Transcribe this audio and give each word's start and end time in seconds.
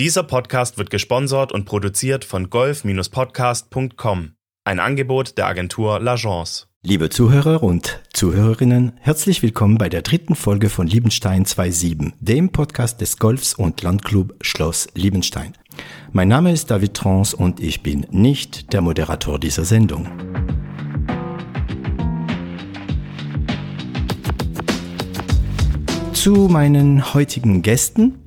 Dieser 0.00 0.24
Podcast 0.24 0.76
wird 0.76 0.90
gesponsert 0.90 1.52
und 1.52 1.66
produziert 1.66 2.24
von 2.24 2.50
golf-podcast.com, 2.50 4.32
ein 4.64 4.80
Angebot 4.80 5.38
der 5.38 5.46
Agentur 5.46 5.98
L'Agence. 5.98 6.66
Liebe 6.82 7.10
Zuhörer 7.10 7.62
und 7.62 8.00
Zuhörerinnen, 8.12 8.94
herzlich 8.98 9.40
willkommen 9.44 9.78
bei 9.78 9.88
der 9.88 10.02
dritten 10.02 10.34
Folge 10.34 10.68
von 10.68 10.88
Liebenstein 10.88 11.44
2.7, 11.44 12.12
dem 12.18 12.50
Podcast 12.50 13.00
des 13.00 13.20
Golfs- 13.20 13.54
und 13.54 13.82
Landclub 13.82 14.34
Schloss 14.40 14.88
Liebenstein. 14.94 15.52
Mein 16.10 16.26
Name 16.26 16.50
ist 16.50 16.72
David 16.72 16.94
Trans 16.94 17.32
und 17.32 17.60
ich 17.60 17.84
bin 17.84 18.04
nicht 18.10 18.72
der 18.72 18.80
Moderator 18.80 19.38
dieser 19.38 19.64
Sendung. 19.64 20.08
Zu 26.14 26.48
meinen 26.50 27.14
heutigen 27.14 27.62
Gästen 27.62 28.23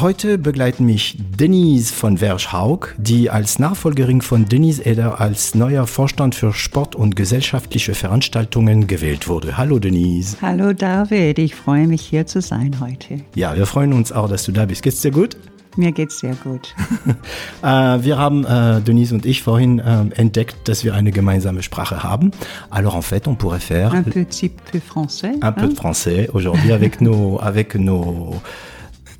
Heute 0.00 0.38
begleiten 0.38 0.86
mich 0.86 1.16
Denise 1.18 1.92
von 1.92 2.20
Werschhaug, 2.20 2.94
die 2.98 3.30
als 3.30 3.58
Nachfolgerin 3.58 4.20
von 4.20 4.44
Denise 4.44 4.86
Eder 4.86 5.20
als 5.20 5.56
neuer 5.56 5.88
Vorstand 5.88 6.36
für 6.36 6.52
Sport 6.52 6.94
und 6.94 7.16
gesellschaftliche 7.16 7.94
Veranstaltungen 7.94 8.86
gewählt 8.86 9.26
wurde. 9.26 9.56
Hallo 9.56 9.80
Denise. 9.80 10.36
Hallo 10.40 10.72
David, 10.72 11.40
ich 11.40 11.56
freue 11.56 11.88
mich 11.88 12.02
hier 12.02 12.28
zu 12.28 12.40
sein 12.40 12.76
heute. 12.80 13.24
Ja, 13.34 13.56
wir 13.56 13.66
freuen 13.66 13.92
uns 13.92 14.12
auch, 14.12 14.28
dass 14.28 14.44
du 14.44 14.52
da 14.52 14.66
bist. 14.66 14.84
Geht's 14.84 15.00
dir 15.00 15.10
gut? 15.10 15.36
Mir 15.76 15.90
geht's 15.90 16.20
sehr 16.20 16.36
gut. 16.44 16.76
äh, 17.62 17.66
wir 17.66 18.18
haben, 18.18 18.44
äh, 18.44 18.80
Denise 18.80 19.12
und 19.14 19.26
ich, 19.26 19.42
vorhin 19.42 19.80
äh, 19.80 20.04
entdeckt, 20.14 20.68
dass 20.68 20.84
wir 20.84 20.94
eine 20.94 21.10
gemeinsame 21.10 21.64
Sprache 21.64 22.04
haben. 22.04 22.30
Alors 22.70 22.94
en 22.94 23.02
fait, 23.02 23.26
on 23.26 23.34
pourrait 23.34 23.58
faire... 23.58 23.92
Un 23.92 24.04
petit 24.04 24.50
peu 24.50 24.78
français. 24.78 25.32
Un 25.40 25.52
peu 25.52 25.66
de 25.66 25.74
français 25.74 26.28
aujourd'hui 26.32 26.72
avec 26.72 27.00
nos... 27.00 27.40
Avec 27.40 27.74
nos 27.74 28.40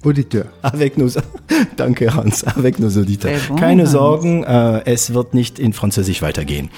Auditeur. 0.05 0.47
Avec 0.63 0.97
nos, 0.97 1.19
danke 1.77 2.15
Hans, 2.15 2.45
avec 2.45 2.79
nos 2.79 2.97
auditeurs. 2.97 3.41
Bon, 3.49 3.57
Keine 3.57 3.83
Hans. 3.83 3.93
Sorgen, 3.93 4.45
äh, 4.45 4.83
es 4.85 5.13
wird 5.15 5.35
nicht 5.35 5.59
in 5.59 5.73
Französisch 5.73 6.23
weitergehen. 6.23 6.71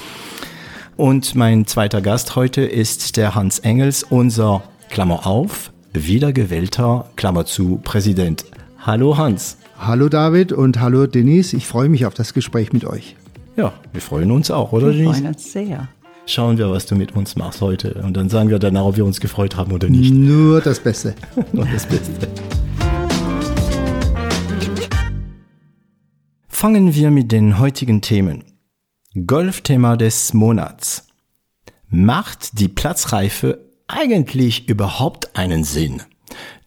Und 0.97 1.35
mein 1.35 1.67
zweiter 1.67 2.01
Gast 2.01 2.37
heute 2.37 2.63
ist 2.63 3.17
der 3.17 3.35
Hans 3.35 3.59
Engels, 3.61 4.03
unser, 4.03 4.63
Klammer 4.91 5.27
auf, 5.27 5.71
wiedergewählter, 5.93 7.07
Klammer 7.17 7.47
zu, 7.47 7.81
Präsident. 7.83 8.45
Hallo 8.81 9.17
Hans. 9.17 9.57
Hallo 9.79 10.09
David 10.09 10.53
und 10.53 10.81
hallo 10.81 11.07
Denise. 11.07 11.55
Ich 11.57 11.67
freue 11.67 11.89
mich 11.89 12.07
auf 12.07 12.15
das 12.15 12.35
Gespräch 12.35 12.73
mit 12.73 12.85
euch. 12.85 13.17
Ja, 13.57 13.73
wir 13.93 14.01
freuen 14.01 14.31
uns 14.31 14.51
auch, 14.51 14.73
oder 14.73 14.89
Wir 14.89 14.95
Denise? 14.95 15.13
freuen 15.13 15.27
uns 15.27 15.53
sehr. 15.53 15.89
Schauen 16.27 16.59
wir, 16.59 16.71
was 16.71 16.87
du 16.87 16.95
mit 16.97 17.17
uns 17.17 17.37
machst 17.37 17.61
heute. 17.61 17.95
Und 18.05 18.17
dann 18.17 18.29
sagen 18.29 18.51
wir 18.51 18.59
danach, 18.59 18.85
ob 18.85 18.97
wir 18.97 19.05
uns 19.05 19.21
gefreut 19.21 19.57
haben 19.57 19.73
oder 19.73 19.89
nicht. 19.89 20.13
Nur 20.13 20.61
das 20.61 20.79
Beste. 20.81 21.15
Nur 21.53 21.67
das 21.67 21.87
Beste. 21.87 22.13
Fangen 26.61 26.95
wir 26.95 27.11
mit 27.11 27.33
den 27.33 27.59
heutigen 27.59 28.03
Themen. 28.03 28.45
Golfthema 29.27 29.97
des 29.97 30.35
Monats. 30.35 31.07
Macht 31.89 32.59
die 32.59 32.69
Platzreife 32.69 33.65
eigentlich 33.89 34.69
überhaupt 34.69 35.39
einen 35.39 35.65
Sinn? 35.65 36.03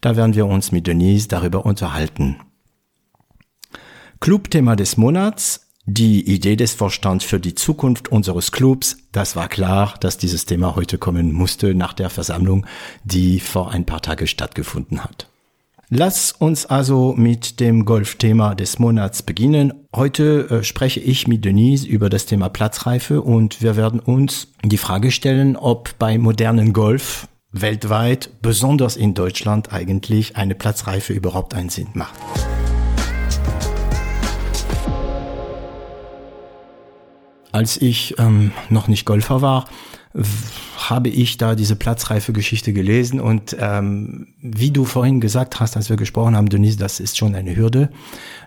Da 0.00 0.16
werden 0.16 0.34
wir 0.34 0.46
uns 0.46 0.72
mit 0.72 0.88
Denise 0.88 1.28
darüber 1.28 1.64
unterhalten. 1.64 2.40
Clubthema 4.18 4.74
des 4.74 4.96
Monats. 4.96 5.68
Die 5.86 6.28
Idee 6.28 6.56
des 6.56 6.72
Vorstands 6.74 7.24
für 7.24 7.38
die 7.38 7.54
Zukunft 7.54 8.08
unseres 8.08 8.50
Clubs. 8.50 8.96
Das 9.12 9.36
war 9.36 9.46
klar, 9.46 9.94
dass 10.00 10.18
dieses 10.18 10.44
Thema 10.44 10.74
heute 10.74 10.98
kommen 10.98 11.30
musste 11.32 11.72
nach 11.72 11.92
der 11.92 12.10
Versammlung, 12.10 12.66
die 13.04 13.38
vor 13.38 13.70
ein 13.70 13.86
paar 13.86 14.02
Tagen 14.02 14.26
stattgefunden 14.26 15.04
hat. 15.04 15.28
Lass 15.90 16.32
uns 16.32 16.64
also 16.64 17.12
mit 17.14 17.60
dem 17.60 17.84
Golfthema 17.84 18.54
des 18.54 18.78
Monats 18.78 19.22
beginnen. 19.22 19.74
Heute 19.94 20.48
äh, 20.48 20.64
spreche 20.64 21.00
ich 21.00 21.28
mit 21.28 21.44
Denise 21.44 21.86
über 21.86 22.08
das 22.08 22.24
Thema 22.24 22.48
Platzreife 22.48 23.20
und 23.20 23.60
wir 23.60 23.76
werden 23.76 24.00
uns 24.00 24.48
die 24.64 24.78
Frage 24.78 25.10
stellen, 25.10 25.56
ob 25.56 25.98
bei 25.98 26.16
modernen 26.16 26.72
Golf 26.72 27.28
weltweit, 27.52 28.30
besonders 28.40 28.96
in 28.96 29.12
Deutschland 29.12 29.74
eigentlich, 29.74 30.36
eine 30.36 30.54
Platzreife 30.54 31.12
überhaupt 31.12 31.54
einen 31.54 31.68
Sinn 31.68 31.88
macht. 31.92 32.14
Als 37.52 37.76
ich 37.76 38.18
ähm, 38.18 38.52
noch 38.70 38.88
nicht 38.88 39.04
Golfer 39.04 39.42
war, 39.42 39.66
habe 40.76 41.08
ich 41.08 41.38
da 41.38 41.56
diese 41.56 41.74
Platzreife-Geschichte 41.74 42.72
gelesen 42.72 43.20
und 43.20 43.56
ähm, 43.58 44.28
wie 44.40 44.70
du 44.70 44.84
vorhin 44.84 45.20
gesagt 45.20 45.58
hast, 45.58 45.76
als 45.76 45.88
wir 45.88 45.96
gesprochen 45.96 46.36
haben, 46.36 46.48
Denise, 46.48 46.76
das 46.76 47.00
ist 47.00 47.18
schon 47.18 47.34
eine 47.34 47.56
Hürde. 47.56 47.88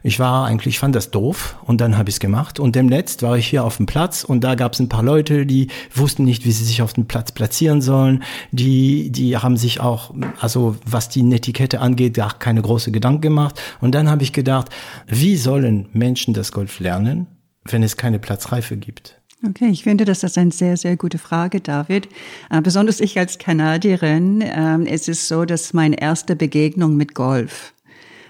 Ich 0.02 0.20
war 0.20 0.46
eigentlich, 0.46 0.80
fand 0.80 0.96
das 0.96 1.12
doof 1.12 1.58
und 1.66 1.82
dann 1.82 1.98
habe 1.98 2.10
ich 2.10 2.16
es 2.16 2.20
gemacht 2.22 2.60
und 2.62 2.76
demnächst 2.76 3.22
war 3.22 3.38
ich 3.38 3.48
hier 3.48 3.66
auf 3.66 3.78
dem 3.78 3.86
Platz 3.86 4.24
und 4.24 4.46
da 4.46 4.56
gab 4.56 4.74
es 4.74 4.80
ein 4.80 4.88
paar 4.88 5.04
Leute, 5.04 5.46
die 5.46 5.68
wussten 5.94 6.24
nicht, 6.24 6.46
wie 6.46 6.54
sie 6.54 6.64
sich 6.64 6.82
auf 6.82 6.94
dem 6.94 7.06
Platz 7.06 7.34
platzieren 7.34 7.82
sollen. 7.82 8.24
Die, 8.52 9.12
die 9.12 9.36
haben 9.36 9.58
sich 9.58 9.82
auch, 9.82 10.14
also 10.40 10.78
was 10.86 11.10
die 11.10 11.24
Netiquette 11.24 11.82
angeht, 11.82 12.14
gar 12.14 12.38
keine 12.40 12.62
große 12.62 12.92
Gedanken 12.92 13.22
gemacht. 13.22 13.60
Und 13.82 13.94
dann 13.94 14.10
habe 14.10 14.24
ich 14.24 14.32
gedacht, 14.32 14.70
wie 15.08 15.36
sollen 15.36 15.90
Menschen 15.92 16.34
das 16.34 16.54
Golf 16.54 16.80
lernen, 16.80 17.28
wenn 17.66 17.84
es 17.84 17.98
keine 17.98 18.20
Platzreife 18.20 18.78
gibt? 18.78 19.17
Okay, 19.46 19.70
ich 19.70 19.84
finde, 19.84 20.04
das 20.04 20.24
ist 20.24 20.38
eine 20.38 20.52
sehr, 20.52 20.78
sehr 20.78 20.98
gute 20.98 21.20
Frage, 21.20 21.62
David. 21.62 22.10
Äh, 22.50 22.62
besonders 22.62 23.00
ich 23.00 23.20
als 23.20 23.38
Kanadierin, 23.38 24.44
ähm, 24.44 24.88
es 24.88 25.08
ist 25.08 25.28
so, 25.28 25.46
dass 25.46 25.74
meine 25.74 26.02
erste 26.02 26.36
Begegnung 26.36 26.98
mit 26.98 27.14
Golf 27.14 27.74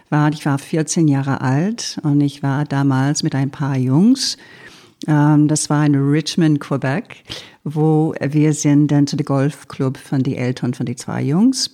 war, 0.09 0.31
ich 0.33 0.45
war 0.45 0.57
14 0.57 1.07
Jahre 1.07 1.39
alt 1.39 1.97
und 2.03 2.19
ich 2.19 2.43
war 2.43 2.65
damals 2.65 3.23
mit 3.23 3.35
ein 3.35 3.51
paar 3.51 3.77
Jungs. 3.77 4.37
Ähm, 5.07 5.47
das 5.47 5.69
war 5.69 5.85
in 5.85 5.95
Richmond, 5.95 6.59
Quebec, 6.59 7.23
wo 7.63 8.13
wir 8.19 8.53
sind 8.53 8.89
dann 8.89 9.07
zu 9.07 9.15
dem 9.15 9.25
Golfclub 9.25 9.97
von 9.97 10.23
den 10.23 10.35
Eltern 10.35 10.73
von 10.73 10.85
den 10.85 10.97
zwei 10.97 11.21
Jungs. 11.21 11.71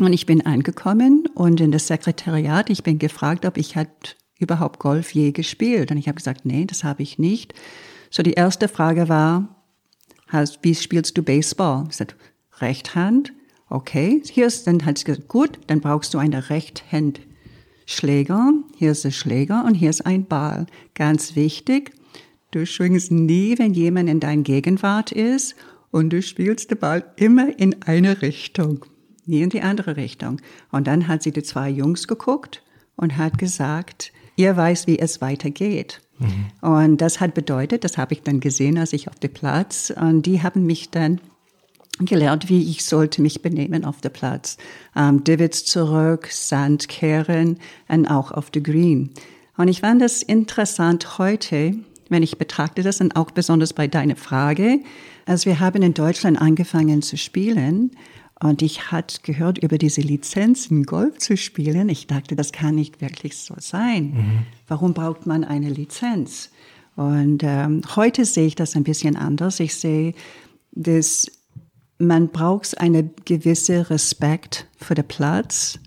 Und 0.00 0.12
ich 0.12 0.26
bin 0.26 0.44
angekommen 0.44 1.28
und 1.34 1.60
in 1.60 1.70
das 1.70 1.86
Sekretariat, 1.86 2.68
ich 2.68 2.82
bin 2.82 2.98
gefragt, 2.98 3.44
ob 3.44 3.56
ich 3.56 3.76
hat 3.76 4.16
überhaupt 4.40 4.80
Golf 4.80 5.12
je 5.12 5.30
gespielt. 5.30 5.92
Und 5.92 5.98
ich 5.98 6.08
habe 6.08 6.16
gesagt, 6.16 6.44
nee, 6.44 6.64
das 6.64 6.82
habe 6.82 7.02
ich 7.02 7.18
nicht. 7.18 7.54
So 8.10 8.22
die 8.24 8.32
erste 8.32 8.68
Frage 8.68 9.08
war, 9.08 9.48
wie 10.62 10.74
spielst 10.74 11.16
du 11.16 11.22
Baseball? 11.22 11.86
Ich 11.88 11.96
sagte, 11.96 12.16
Rechthand. 12.58 13.32
Okay, 13.68 14.20
hier 14.28 14.48
ist, 14.48 14.66
dann 14.66 14.84
hat 14.84 14.98
sie 14.98 15.04
gesagt, 15.04 15.28
gut, 15.28 15.60
dann 15.68 15.80
brauchst 15.80 16.12
du 16.12 16.18
eine 16.18 16.50
Rechthandschläger. 16.50 18.52
Hier 18.76 18.90
ist 18.90 19.04
der 19.04 19.12
Schläger 19.12 19.64
und 19.64 19.74
hier 19.74 19.90
ist 19.90 20.04
ein 20.04 20.26
Ball. 20.26 20.66
Ganz 20.94 21.36
wichtig, 21.36 21.92
du 22.50 22.66
schwingst 22.66 23.12
nie, 23.12 23.56
wenn 23.58 23.74
jemand 23.74 24.08
in 24.08 24.18
deiner 24.18 24.42
Gegenwart 24.42 25.12
ist 25.12 25.54
und 25.92 26.12
du 26.12 26.20
spielst 26.20 26.72
den 26.72 26.78
Ball 26.78 27.04
immer 27.14 27.56
in 27.60 27.80
eine 27.82 28.22
Richtung, 28.22 28.86
nie 29.24 29.42
in 29.42 29.50
die 29.50 29.62
andere 29.62 29.96
Richtung. 29.96 30.40
Und 30.72 30.88
dann 30.88 31.06
hat 31.06 31.22
sie 31.22 31.30
die 31.30 31.44
zwei 31.44 31.70
Jungs 31.70 32.08
geguckt 32.08 32.64
und 32.96 33.16
hat 33.16 33.38
gesagt, 33.38 34.12
ihr 34.34 34.56
weiß, 34.56 34.88
wie 34.88 34.98
es 34.98 35.20
weitergeht. 35.20 36.00
Und 36.60 36.98
das 36.98 37.20
hat 37.20 37.34
bedeutet, 37.34 37.84
das 37.84 37.98
habe 37.98 38.14
ich 38.14 38.22
dann 38.22 38.40
gesehen, 38.40 38.78
als 38.78 38.92
ich 38.92 39.08
auf 39.08 39.16
dem 39.16 39.32
Platz, 39.32 39.92
und 39.94 40.22
die 40.22 40.42
haben 40.42 40.66
mich 40.66 40.90
dann 40.90 41.20
gelernt, 41.98 42.48
wie 42.48 42.70
ich 42.70 42.84
sollte 42.84 43.22
mich 43.22 43.42
benehmen 43.42 43.84
auf 43.84 44.00
dem 44.00 44.12
Platz. 44.12 44.56
Ähm, 44.96 45.24
Divots 45.24 45.64
zurück, 45.64 46.28
Sand 46.30 46.88
kehren 46.88 47.58
und 47.88 48.06
auch 48.06 48.32
auf 48.32 48.50
der 48.50 48.62
Green. 48.62 49.10
Und 49.56 49.68
ich 49.68 49.80
fand 49.80 50.00
das 50.00 50.22
interessant 50.22 51.18
heute, 51.18 51.74
wenn 52.08 52.22
ich 52.22 52.38
betrachte 52.38 52.82
das 52.82 53.00
und 53.00 53.16
auch 53.16 53.30
besonders 53.30 53.72
bei 53.72 53.86
deiner 53.86 54.16
Frage, 54.16 54.80
als 55.26 55.46
wir 55.46 55.60
haben 55.60 55.82
in 55.82 55.94
Deutschland 55.94 56.40
angefangen 56.40 57.02
zu 57.02 57.16
spielen 57.16 57.90
und 58.42 58.62
ich 58.62 58.90
hatte 58.90 59.20
gehört 59.22 59.58
über 59.58 59.76
diese 59.76 60.00
Lizenzen, 60.00 60.84
Golf 60.84 61.18
zu 61.18 61.36
spielen. 61.36 61.90
Ich 61.90 62.06
dachte, 62.06 62.36
das 62.36 62.52
kann 62.52 62.74
nicht 62.74 63.00
wirklich 63.02 63.36
so 63.36 63.54
sein. 63.58 64.46
Warum 64.66 64.94
braucht 64.94 65.26
man 65.26 65.44
eine 65.44 65.68
Lizenz? 65.68 66.50
Und 66.96 67.42
ähm, 67.44 67.82
heute 67.96 68.24
sehe 68.24 68.46
ich 68.46 68.54
das 68.54 68.76
ein 68.76 68.84
bisschen 68.84 69.16
anders. 69.16 69.60
Ich 69.60 69.74
sehe, 69.74 70.14
dass 70.72 71.30
man 71.98 72.28
braucht 72.28 72.80
eine 72.80 73.10
gewisse 73.26 73.90
Respekt 73.90 74.66
für 74.76 74.94
den 74.94 75.06
Platz 75.06 75.78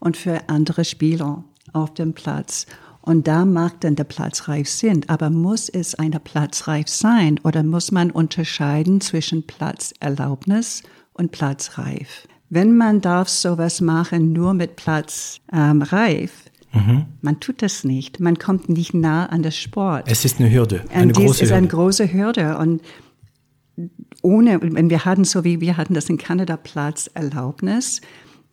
und 0.00 0.16
für 0.16 0.48
andere 0.48 0.84
Spieler 0.84 1.44
auf 1.72 1.94
dem 1.94 2.12
Platz. 2.12 2.66
Und 3.02 3.28
da 3.28 3.44
mag 3.44 3.80
dann 3.82 3.96
der 3.96 4.04
Platz 4.04 4.48
reif 4.48 4.68
Sinn. 4.68 5.04
Aber 5.08 5.30
muss 5.30 5.68
es 5.68 5.94
eine 5.94 6.18
Platzreif 6.18 6.88
sein 6.88 7.38
oder 7.44 7.62
muss 7.62 7.92
man 7.92 8.10
unterscheiden 8.10 9.00
zwischen 9.00 9.46
Platzerlaubnis 9.46 10.82
und 11.14 11.32
Platzreif? 11.32 12.28
Wenn 12.50 12.76
man 12.76 13.00
darf 13.00 13.28
sowas 13.28 13.80
machen 13.80 14.32
nur 14.32 14.54
mit 14.54 14.76
Platzreif, 14.76 15.40
ähm, 15.52 15.82
reif, 15.82 16.32
man 17.22 17.38
tut 17.38 17.62
das 17.62 17.84
nicht. 17.84 18.18
Man 18.18 18.36
kommt 18.36 18.68
nicht 18.68 18.94
nah 18.94 19.26
an 19.26 19.44
das 19.44 19.56
Sport. 19.56 20.06
Es 20.10 20.24
ist 20.24 20.40
eine 20.40 20.50
Hürde, 20.52 20.80
Und 20.82 20.90
eine 20.90 21.12
dies 21.12 21.24
große 21.24 21.44
ist 21.44 21.52
eine 21.52 21.62
Hürde. 21.62 21.76
große 21.76 22.12
Hürde. 22.12 22.58
Und 22.58 22.82
ohne, 24.22 24.58
und 24.58 24.90
wir 24.90 25.04
hatten 25.04 25.24
so 25.24 25.44
wie 25.44 25.60
wir 25.60 25.76
hatten 25.76 25.94
das 25.94 26.08
in 26.08 26.18
Kanada 26.18 26.56
Platzerlaubnis, 26.56 28.00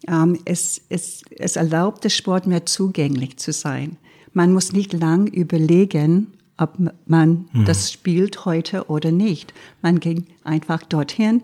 ähm, 0.07 0.37
es, 0.45 0.81
es, 0.89 1.23
es 1.37 1.55
erlaubt, 1.55 2.03
der 2.03 2.09
Sport 2.09 2.45
mehr 2.47 2.65
zugänglich 2.65 3.37
zu 3.37 3.51
sein. 3.51 3.97
Man 4.33 4.53
muss 4.53 4.71
nicht 4.71 4.93
lang 4.93 5.27
überlegen, 5.27 6.27
ob 6.57 6.77
man 7.07 7.45
Mhm. 7.53 7.65
das 7.65 7.91
spielt 7.91 8.45
heute 8.45 8.85
oder 8.89 9.11
nicht. 9.11 9.53
Man 9.81 9.99
geht 9.99 10.25
einfach 10.43 10.83
dorthin, 10.83 11.41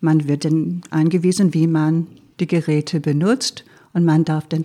man 0.00 0.28
wird 0.28 0.44
dann 0.44 0.82
angewiesen, 0.90 1.54
wie 1.54 1.66
man 1.66 2.06
die 2.40 2.46
Geräte 2.46 3.00
benutzt 3.00 3.64
und 3.92 4.04
man 4.04 4.26
darf 4.26 4.46
dann 4.46 4.62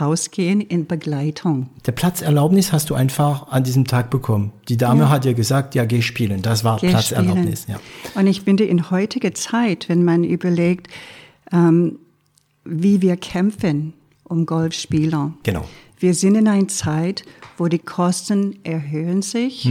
rausgehen 0.00 0.62
in 0.62 0.86
Begleitung. 0.86 1.68
Der 1.84 1.92
Platzerlaubnis 1.92 2.72
hast 2.72 2.88
du 2.88 2.94
einfach 2.94 3.48
an 3.48 3.62
diesem 3.62 3.84
Tag 3.86 4.08
bekommen. 4.08 4.52
Die 4.68 4.78
Dame 4.78 5.10
hat 5.10 5.26
dir 5.26 5.34
gesagt, 5.34 5.74
ja, 5.74 5.84
geh 5.84 6.00
spielen. 6.00 6.40
Das 6.40 6.64
war 6.64 6.78
Geh 6.78 6.88
Platzerlaubnis. 6.88 7.64
spielen. 7.64 7.78
Ja. 8.14 8.20
Und 8.20 8.26
ich 8.26 8.40
finde, 8.40 8.64
in 8.64 8.90
heutiger 8.90 9.34
Zeit, 9.34 9.90
wenn 9.90 10.02
man 10.02 10.24
überlegt, 10.24 10.88
ähm, 11.52 11.98
wie 12.64 13.02
wir 13.02 13.18
kämpfen 13.18 13.92
um 14.24 14.46
Golfspieler. 14.46 15.34
Genau. 15.42 15.66
Wir 15.98 16.14
sind 16.14 16.34
in 16.34 16.48
einer 16.48 16.68
Zeit, 16.68 17.24
wo 17.58 17.68
die 17.68 17.78
Kosten 17.78 18.58
erhöhen 18.64 19.20
sich 19.20 19.68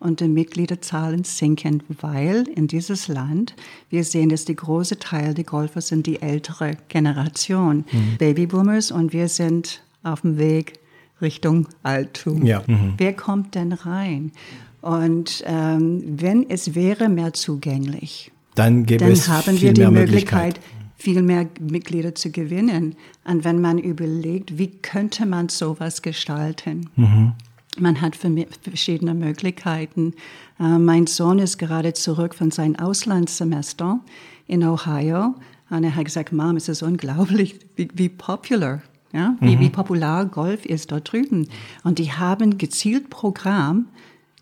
und 0.00 0.20
die 0.20 0.28
Mitgliederzahlen 0.28 1.24
sinken, 1.24 1.82
weil 2.00 2.48
in 2.54 2.66
dieses 2.66 3.06
Land 3.08 3.54
wir 3.90 4.02
sehen, 4.02 4.30
dass 4.30 4.44
die 4.46 4.56
große 4.56 4.98
Teil 4.98 5.34
der 5.34 5.44
Golfer 5.44 5.80
sind 5.80 6.06
die 6.06 6.20
ältere 6.22 6.76
Generation, 6.88 7.84
Babyboomers, 8.18 8.90
und 8.90 9.12
wir 9.12 9.28
sind 9.28 9.82
auf 10.02 10.22
dem 10.22 10.38
Weg 10.38 10.80
Richtung 11.20 11.68
Altum. 11.82 12.44
Ja. 12.44 12.62
Mhm. 12.66 12.94
Wer 12.96 13.12
kommt 13.12 13.54
denn 13.54 13.72
rein? 13.72 14.32
Und 14.80 15.44
ähm, 15.46 16.02
wenn 16.06 16.48
es 16.48 16.74
wäre 16.74 17.10
mehr 17.10 17.34
zugänglich, 17.34 18.32
Dann 18.54 18.86
gäbe 18.86 19.04
dann 19.04 19.12
es 19.12 19.28
haben 19.28 19.58
viel 19.58 19.60
wir 19.60 19.72
die 19.74 19.80
mehr 19.82 19.90
Möglichkeit, 19.90 20.54
Möglichkeit. 20.54 20.60
viel 20.96 21.22
mehr 21.22 21.46
Mitglieder 21.60 22.14
zu 22.14 22.30
gewinnen. 22.30 22.96
Und 23.24 23.44
wenn 23.44 23.60
man 23.60 23.76
überlegt, 23.76 24.56
wie 24.56 24.68
könnte 24.68 25.26
man 25.26 25.50
sowas 25.50 26.00
gestalten? 26.00 26.88
Mhm. 26.96 27.32
Man 27.78 28.00
hat 28.00 28.16
verschiedene 28.16 29.14
Möglichkeiten. 29.14 30.14
Äh, 30.58 30.78
mein 30.78 31.06
Sohn 31.06 31.38
ist 31.38 31.58
gerade 31.58 31.92
zurück 31.92 32.34
von 32.34 32.50
seinem 32.50 32.76
Auslandssemester 32.76 34.00
in 34.46 34.64
Ohio. 34.64 35.34
Und 35.70 35.84
er 35.84 35.94
hat 35.94 36.04
gesagt, 36.06 36.32
Mom, 36.32 36.56
es 36.56 36.68
ist 36.68 36.82
unglaublich, 36.82 37.60
wie, 37.76 37.88
wie 37.94 38.08
popular, 38.08 38.82
ja, 39.12 39.36
wie, 39.40 39.54
Mhm. 39.56 39.60
wie 39.60 39.70
popular 39.70 40.26
Golf 40.26 40.66
ist 40.66 40.90
dort 40.90 41.12
drüben. 41.12 41.48
Und 41.84 41.98
die 42.00 42.12
haben 42.12 42.58
gezielt 42.58 43.08
Programm, 43.08 43.86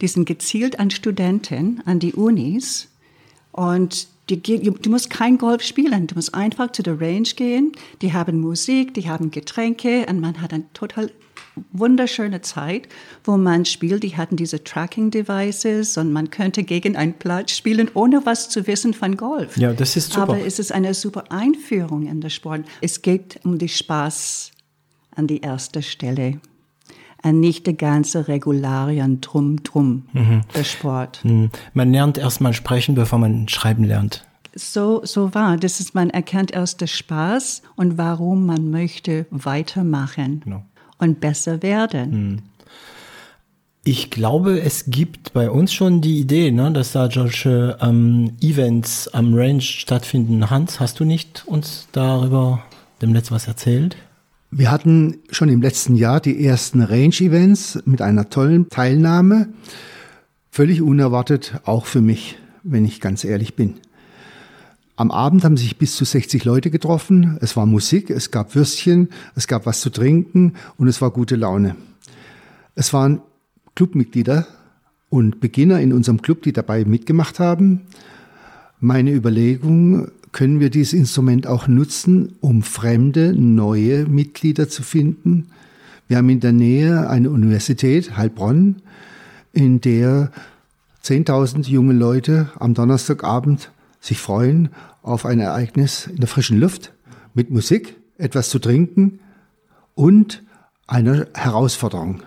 die 0.00 0.08
sind 0.08 0.24
gezielt 0.24 0.81
an 0.81 0.90
Studenten, 0.90 1.82
an 1.84 1.98
die 1.98 2.14
Unis. 2.14 2.88
Und 3.52 4.08
die, 4.31 4.40
du 4.42 4.90
musst 4.90 5.10
kein 5.10 5.36
Golf 5.38 5.62
spielen, 5.62 6.06
du 6.06 6.14
musst 6.14 6.34
einfach 6.34 6.72
zu 6.72 6.82
der 6.82 7.00
Range 7.00 7.28
gehen. 7.36 7.72
Die 8.00 8.12
haben 8.12 8.40
Musik, 8.40 8.94
die 8.94 9.08
haben 9.08 9.31
Getränke 9.31 10.06
und 10.08 10.20
man 10.20 10.40
hat 10.40 10.52
eine 10.52 10.64
total 10.72 11.10
wunderschöne 11.72 12.40
Zeit, 12.40 12.88
wo 13.25 13.37
man 13.37 13.64
spielt. 13.64 14.02
Die 14.02 14.16
hatten 14.16 14.37
diese 14.37 14.62
Tracking-Devices 14.62 15.96
und 15.99 16.12
man 16.12 16.31
könnte 16.31 16.62
gegen 16.64 16.96
einen 16.96 17.14
Platz 17.14 17.52
spielen, 17.52 17.90
ohne 17.94 18.25
was 18.25 18.49
zu 18.49 18.66
wissen 18.66 18.94
von 18.94 19.16
Golf. 19.16 19.56
Ja, 19.56 19.72
das 19.72 19.96
ist 19.96 20.12
super. 20.12 20.22
Aber 20.22 20.46
es 20.46 20.58
ist 20.58 20.72
eine 20.72 20.94
super 20.94 21.25
Einführung 21.31 22.06
in 22.06 22.20
den 22.20 22.31
Sport. 22.31 22.64
Es 22.81 23.02
geht 23.02 23.40
um 23.44 23.58
den 23.58 23.69
Spaß 23.69 24.52
an 25.14 25.26
die 25.26 25.40
erste 25.40 25.82
Stelle. 25.82 26.40
Und 27.22 27.40
nicht 27.40 27.66
die 27.66 27.76
ganze 27.76 28.28
Regularien 28.28 29.20
drum, 29.20 29.62
drum, 29.64 30.05
der 30.55 30.62
Sport. 30.64 31.25
Hm. 31.25 31.50
Man 31.75 31.93
lernt 31.93 32.16
erstmal 32.16 32.52
sprechen, 32.52 32.94
bevor 32.94 33.19
man 33.19 33.49
schreiben 33.49 33.82
lernt. 33.82 34.25
So, 34.55 35.05
so 35.05 35.34
war. 35.34 35.56
Das 35.56 35.81
ist, 35.81 35.94
man 35.94 36.10
erkennt 36.10 36.52
erst 36.52 36.81
den 36.81 36.88
Spaß 36.88 37.62
und 37.76 37.99
warum 37.99 38.46
man 38.46 38.70
möchte 38.70 39.26
weitermachen 39.31 40.40
Genau. 40.40 40.64
Und 40.98 41.20
besser 41.20 41.62
werden. 41.62 42.42
Ich 43.84 44.10
glaube, 44.10 44.60
es 44.60 44.84
gibt 44.86 45.32
bei 45.32 45.50
uns 45.50 45.72
schon 45.72 46.02
die 46.02 46.18
Idee, 46.18 46.50
ne, 46.50 46.70
dass 46.72 46.92
da 46.92 47.10
solche 47.10 47.78
ähm, 47.80 48.32
Events 48.40 49.08
am 49.08 49.34
Range 49.34 49.62
stattfinden. 49.62 50.50
Hans, 50.50 50.78
hast 50.78 51.00
du 51.00 51.04
nicht 51.04 51.44
uns 51.46 51.88
darüber 51.92 52.62
demnächst 53.00 53.30
was 53.30 53.48
erzählt? 53.48 53.96
Wir 54.50 54.70
hatten 54.70 55.18
schon 55.30 55.48
im 55.48 55.62
letzten 55.62 55.94
Jahr 55.94 56.20
die 56.20 56.44
ersten 56.44 56.82
Range-Events 56.82 57.80
mit 57.84 58.02
einer 58.02 58.28
tollen 58.28 58.68
Teilnahme. 58.68 59.48
Völlig 60.50 60.82
unerwartet, 60.82 61.60
auch 61.64 61.86
für 61.86 62.00
mich, 62.00 62.36
wenn 62.62 62.84
ich 62.84 63.00
ganz 63.00 63.24
ehrlich 63.24 63.56
bin. 63.56 63.74
Am 64.98 65.12
Abend 65.12 65.44
haben 65.44 65.56
sich 65.56 65.78
bis 65.78 65.94
zu 65.94 66.04
60 66.04 66.44
Leute 66.44 66.72
getroffen. 66.72 67.38
Es 67.40 67.56
war 67.56 67.66
Musik, 67.66 68.10
es 68.10 68.32
gab 68.32 68.56
Würstchen, 68.56 69.10
es 69.36 69.46
gab 69.46 69.64
was 69.64 69.80
zu 69.80 69.90
trinken 69.90 70.54
und 70.76 70.88
es 70.88 71.00
war 71.00 71.12
gute 71.12 71.36
Laune. 71.36 71.76
Es 72.74 72.92
waren 72.92 73.20
Clubmitglieder 73.76 74.48
und 75.08 75.38
Beginner 75.38 75.80
in 75.80 75.92
unserem 75.92 76.20
Club, 76.20 76.42
die 76.42 76.52
dabei 76.52 76.84
mitgemacht 76.84 77.38
haben. 77.38 77.82
Meine 78.80 79.12
Überlegung, 79.12 80.08
können 80.32 80.58
wir 80.58 80.68
dieses 80.68 80.94
Instrument 80.94 81.46
auch 81.46 81.68
nutzen, 81.68 82.34
um 82.40 82.64
fremde, 82.64 83.34
neue 83.34 84.04
Mitglieder 84.04 84.68
zu 84.68 84.82
finden? 84.82 85.46
Wir 86.08 86.16
haben 86.16 86.28
in 86.28 86.40
der 86.40 86.52
Nähe 86.52 87.08
eine 87.08 87.30
Universität, 87.30 88.16
Heilbronn, 88.16 88.82
in 89.52 89.80
der 89.80 90.32
10.000 91.04 91.68
junge 91.68 91.94
Leute 91.94 92.50
am 92.58 92.74
Donnerstagabend 92.74 93.70
sich 94.00 94.18
freuen 94.18 94.70
auf 95.02 95.26
ein 95.26 95.40
Ereignis 95.40 96.06
in 96.06 96.16
der 96.16 96.28
frischen 96.28 96.58
Luft 96.60 96.92
mit 97.34 97.50
Musik, 97.50 97.96
etwas 98.18 98.48
zu 98.50 98.58
trinken 98.58 99.20
und 99.94 100.42
einer 100.86 101.26
Herausforderung. 101.34 102.22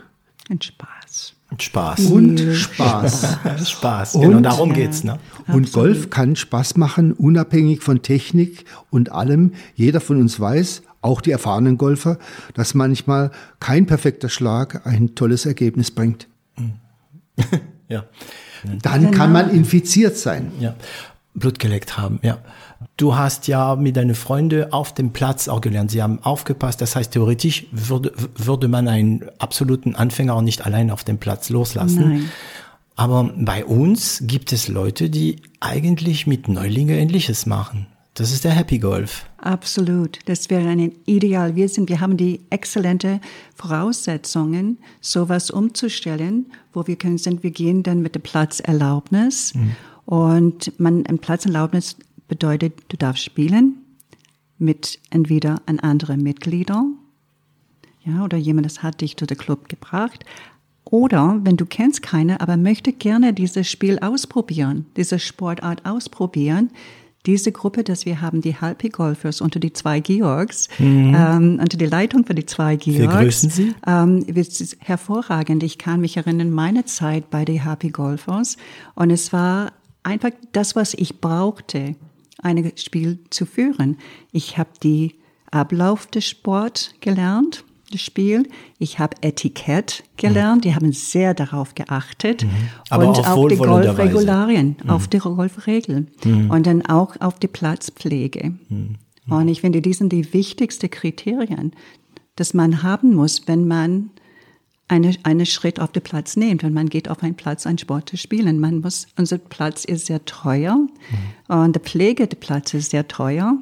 Und 0.49 0.63
Spaß. 0.63 1.33
Und 1.49 1.63
Spaß. 1.63 1.99
Und 2.05 2.39
Spaß. 2.39 3.37
Spaß. 3.69 4.15
Und- 4.15 4.21
genau, 4.23 4.39
darum 4.39 4.73
geht's, 4.73 5.03
ne? 5.03 5.19
Und 5.47 5.73
Golf 5.73 6.09
kann 6.09 6.35
Spaß 6.35 6.77
machen, 6.77 7.11
unabhängig 7.13 7.81
von 7.81 8.01
Technik 8.01 8.65
und 8.89 9.11
allem. 9.11 9.53
Jeder 9.75 9.99
von 9.99 10.17
uns 10.19 10.39
weiß, 10.39 10.83
auch 11.01 11.19
die 11.19 11.31
erfahrenen 11.31 11.77
Golfer, 11.77 12.17
dass 12.53 12.73
manchmal 12.73 13.31
kein 13.59 13.85
perfekter 13.85 14.29
Schlag 14.29 14.85
ein 14.85 15.15
tolles 15.15 15.45
Ergebnis 15.45 15.91
bringt. 15.91 16.27
Ja. 17.89 18.05
Dann 18.83 19.11
kann 19.11 19.33
man 19.33 19.49
infiziert 19.49 20.15
sein. 20.15 20.53
Ja. 20.61 20.75
Blut 21.33 21.59
geleckt 21.59 21.97
haben, 21.97 22.19
ja. 22.23 22.39
Du 22.97 23.15
hast 23.15 23.47
ja 23.47 23.75
mit 23.75 23.95
deinen 23.95 24.15
Freunden 24.15 24.71
auf 24.71 24.93
dem 24.93 25.11
Platz 25.11 25.47
auch 25.47 25.61
gelernt. 25.61 25.91
Sie 25.91 26.01
haben 26.01 26.19
aufgepasst. 26.23 26.81
Das 26.81 26.95
heißt, 26.95 27.13
theoretisch 27.13 27.67
würde, 27.71 28.11
würde 28.35 28.67
man 28.67 28.87
einen 28.87 29.29
absoluten 29.39 29.95
Anfänger 29.95 30.35
auch 30.35 30.41
nicht 30.41 30.65
allein 30.65 30.91
auf 30.91 31.03
dem 31.03 31.17
Platz 31.17 31.49
loslassen. 31.49 32.09
Nein. 32.09 32.31
Aber 32.95 33.31
bei 33.35 33.65
uns 33.65 34.23
gibt 34.25 34.51
es 34.51 34.67
Leute, 34.67 35.09
die 35.09 35.37
eigentlich 35.59 36.27
mit 36.27 36.47
Neulinge 36.47 36.97
Ähnliches 36.97 37.45
machen. 37.45 37.87
Das 38.13 38.31
ist 38.31 38.43
der 38.43 38.51
Happy 38.51 38.77
Golf. 38.77 39.25
Absolut. 39.37 40.19
Das 40.25 40.49
wäre 40.49 40.67
ein 40.67 40.91
Ideal. 41.05 41.55
Wir 41.55 41.69
sind, 41.69 41.89
wir 41.89 42.01
haben 42.01 42.17
die 42.17 42.41
exzellente 42.49 43.21
Voraussetzungen, 43.55 44.77
sowas 44.99 45.49
umzustellen, 45.49 46.51
wo 46.73 46.85
wir 46.87 46.97
können 46.97 47.17
sind, 47.17 47.41
wir 47.41 47.51
gehen 47.51 47.83
dann 47.83 48.01
mit 48.01 48.15
der 48.15 48.19
Platzerlaubnis. 48.19 49.53
Und 50.05 50.79
man, 50.79 51.05
ein 51.05 51.19
Platzerlaubnis 51.19 51.97
bedeutet, 52.27 52.73
du 52.89 52.97
darfst 52.97 53.23
spielen 53.23 53.77
mit 54.57 54.99
entweder 55.09 55.61
ein 55.65 55.79
anderer 55.79 56.17
Mitglieder, 56.17 56.85
ja, 58.03 58.23
oder 58.23 58.37
jemand, 58.37 58.65
das 58.65 58.81
hat 58.81 59.01
dich 59.01 59.17
zu 59.17 59.25
der 59.25 59.37
Club 59.37 59.69
gebracht. 59.69 60.25
Oder 60.85 61.39
wenn 61.43 61.57
du 61.57 61.65
kennst 61.65 62.01
keine, 62.01 62.41
aber 62.41 62.57
möchte 62.57 62.93
gerne 62.93 63.33
dieses 63.33 63.69
Spiel 63.69 63.99
ausprobieren, 63.99 64.87
diese 64.97 65.19
Sportart 65.19 65.85
ausprobieren, 65.85 66.71
diese 67.27 67.51
Gruppe, 67.51 67.83
dass 67.83 68.05
wir 68.05 68.21
haben, 68.21 68.41
die 68.41 68.59
Happy 68.59 68.89
Golfers 68.89 69.41
unter 69.41 69.59
die 69.59 69.73
zwei 69.73 69.99
Georgs, 69.99 70.69
ähm, 70.79 71.59
unter 71.61 71.77
die 71.77 71.85
Leitung 71.85 72.25
für 72.25 72.33
die 72.33 72.47
zwei 72.47 72.77
Georgs. 72.77 73.13
grüßen 73.15 73.49
Sie. 73.51 73.75
Ähm, 73.85 74.25
es 74.33 74.59
ist 74.59 74.77
hervorragend. 74.79 75.61
Ich 75.61 75.77
kann 75.77 76.01
mich 76.01 76.17
erinnern, 76.17 76.49
meine 76.49 76.85
Zeit 76.85 77.29
bei 77.29 77.45
den 77.45 77.63
Happy 77.63 77.89
Golfers. 77.89 78.57
Und 78.95 79.11
es 79.11 79.31
war 79.31 79.71
einfach 80.03 80.31
das, 80.51 80.75
was 80.75 80.93
ich 80.93 81.19
brauchte, 81.19 81.95
ein 82.41 82.71
Spiel 82.75 83.19
zu 83.29 83.45
führen. 83.45 83.97
Ich 84.31 84.57
habe 84.57 84.71
die 84.81 85.15
Ablauf 85.51 86.07
des 86.07 86.27
Sport 86.27 86.95
gelernt, 87.01 87.63
das 87.91 88.01
Spiel. 88.01 88.47
Ich 88.79 88.99
habe 88.99 89.17
Etikett 89.21 90.03
gelernt. 90.17 90.65
Die 90.65 90.73
haben 90.73 90.91
sehr 90.93 91.33
darauf 91.33 91.75
geachtet. 91.75 92.43
Mhm. 92.43 92.49
Aber 92.89 93.07
und 93.07 93.19
auf 93.19 93.27
auf 93.27 93.47
die. 93.49 93.57
Golfregularien, 93.57 94.77
auf 94.87 95.07
die 95.07 95.17
Golfregeln. 95.17 96.09
Und 96.49 96.65
dann 96.65 96.85
auch 96.85 97.19
auf 97.19 97.37
die 97.37 97.47
Platzpflege. 97.47 98.53
Und 99.29 99.47
ich 99.47 99.61
finde, 99.61 99.81
die 99.81 99.93
sind 99.93 100.11
die 100.11 100.33
wichtigsten 100.33 100.89
Kriterien, 100.89 101.73
dass 102.35 102.53
man 102.53 102.81
haben 102.81 103.13
muss, 103.13 103.47
wenn 103.47 103.67
man 103.67 104.11
eine, 104.91 105.15
einen 105.23 105.45
Schritt 105.45 105.79
auf 105.79 105.91
den 105.91 106.03
Platz 106.03 106.35
nimmt. 106.35 106.63
Wenn 106.63 106.73
man 106.73 106.89
geht 106.89 107.09
auf 107.09 107.23
einen 107.23 107.35
Platz, 107.35 107.65
einen 107.65 107.77
Sport 107.77 108.09
zu 108.09 108.17
spielen. 108.17 108.59
Man 108.59 108.81
muss, 108.81 109.07
unser 109.17 109.37
Platz 109.37 109.85
ist 109.85 110.07
sehr 110.07 110.23
teuer. 110.25 110.77
Und 111.47 111.75
die 111.75 111.79
Pflege 111.79 112.27
des 112.27 112.39
Platzes 112.39 112.81
ist 112.81 112.91
sehr 112.91 113.07
teuer. 113.07 113.57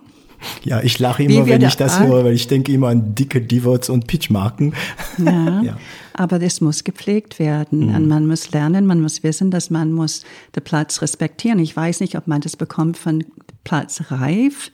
Ja, 0.64 0.82
ich 0.82 1.00
lache 1.00 1.24
immer, 1.24 1.46
wenn 1.48 1.62
ich 1.62 1.76
das 1.76 2.00
höre, 2.00 2.24
weil 2.24 2.34
ich 2.34 2.48
denke 2.48 2.72
immer 2.72 2.88
an 2.88 3.14
dicke 3.14 3.42
Divots 3.42 3.90
und 3.90 4.08
Pitchmarken. 4.08 4.74
Ja. 5.18 5.62
Ja. 5.70 5.78
aber 6.14 6.40
das 6.40 6.62
muss 6.62 6.84
gepflegt 6.84 7.38
werden. 7.38 7.90
Mhm. 7.90 7.96
Und 7.96 8.08
man 8.08 8.26
muss 8.26 8.52
lernen, 8.52 8.86
man 8.86 9.02
muss 9.02 9.24
wissen, 9.24 9.52
dass 9.52 9.70
man 9.70 9.92
muss 9.92 10.24
den 10.56 10.64
Platz 10.64 11.02
respektieren. 11.02 11.60
Ich 11.60 11.76
weiß 11.76 12.00
nicht, 12.00 12.16
ob 12.16 12.28
man 12.28 12.42
das 12.42 12.56
bekommt 12.56 12.98
von 12.98 13.26
Platz 13.66 14.02
reif. 14.10 14.72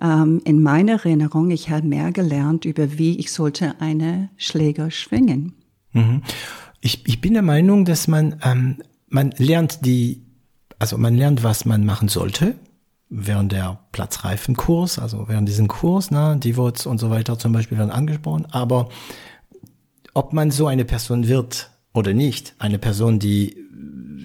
Ähm, 0.00 0.42
in 0.44 0.62
meiner 0.62 0.92
Erinnerung, 0.92 1.50
ich 1.50 1.70
habe 1.70 1.86
mehr 1.86 2.12
gelernt 2.12 2.66
über, 2.66 2.98
wie 2.98 3.18
ich 3.18 3.32
sollte 3.32 3.80
eine 3.80 4.28
Schläger 4.36 4.90
schwingen. 4.90 5.54
Mhm. 5.92 6.22
Ich, 6.80 7.06
ich 7.06 7.20
bin 7.20 7.34
der 7.34 7.42
Meinung, 7.42 7.84
dass 7.84 8.08
man, 8.08 8.40
ähm, 8.44 8.82
man 9.08 9.32
lernt 9.36 9.84
die, 9.84 10.22
also 10.78 10.96
man 10.98 11.16
lernt, 11.16 11.42
was 11.42 11.64
man 11.64 11.84
machen 11.84 12.08
sollte 12.08 12.54
während 13.10 13.52
der 13.52 13.78
Platzreifenkurs, 13.92 14.98
also 14.98 15.28
während 15.28 15.48
diesem 15.48 15.66
Kurs, 15.66 16.10
ne, 16.10 16.38
die 16.38 16.56
Worts 16.56 16.86
und 16.86 16.98
so 16.98 17.10
weiter 17.10 17.38
zum 17.38 17.52
Beispiel 17.52 17.78
werden 17.78 17.90
angesprochen, 17.90 18.46
aber 18.50 18.90
ob 20.14 20.32
man 20.32 20.50
so 20.50 20.66
eine 20.66 20.84
Person 20.84 21.26
wird 21.26 21.70
oder 21.94 22.12
nicht, 22.12 22.54
eine 22.58 22.78
Person, 22.78 23.18
die 23.18 23.56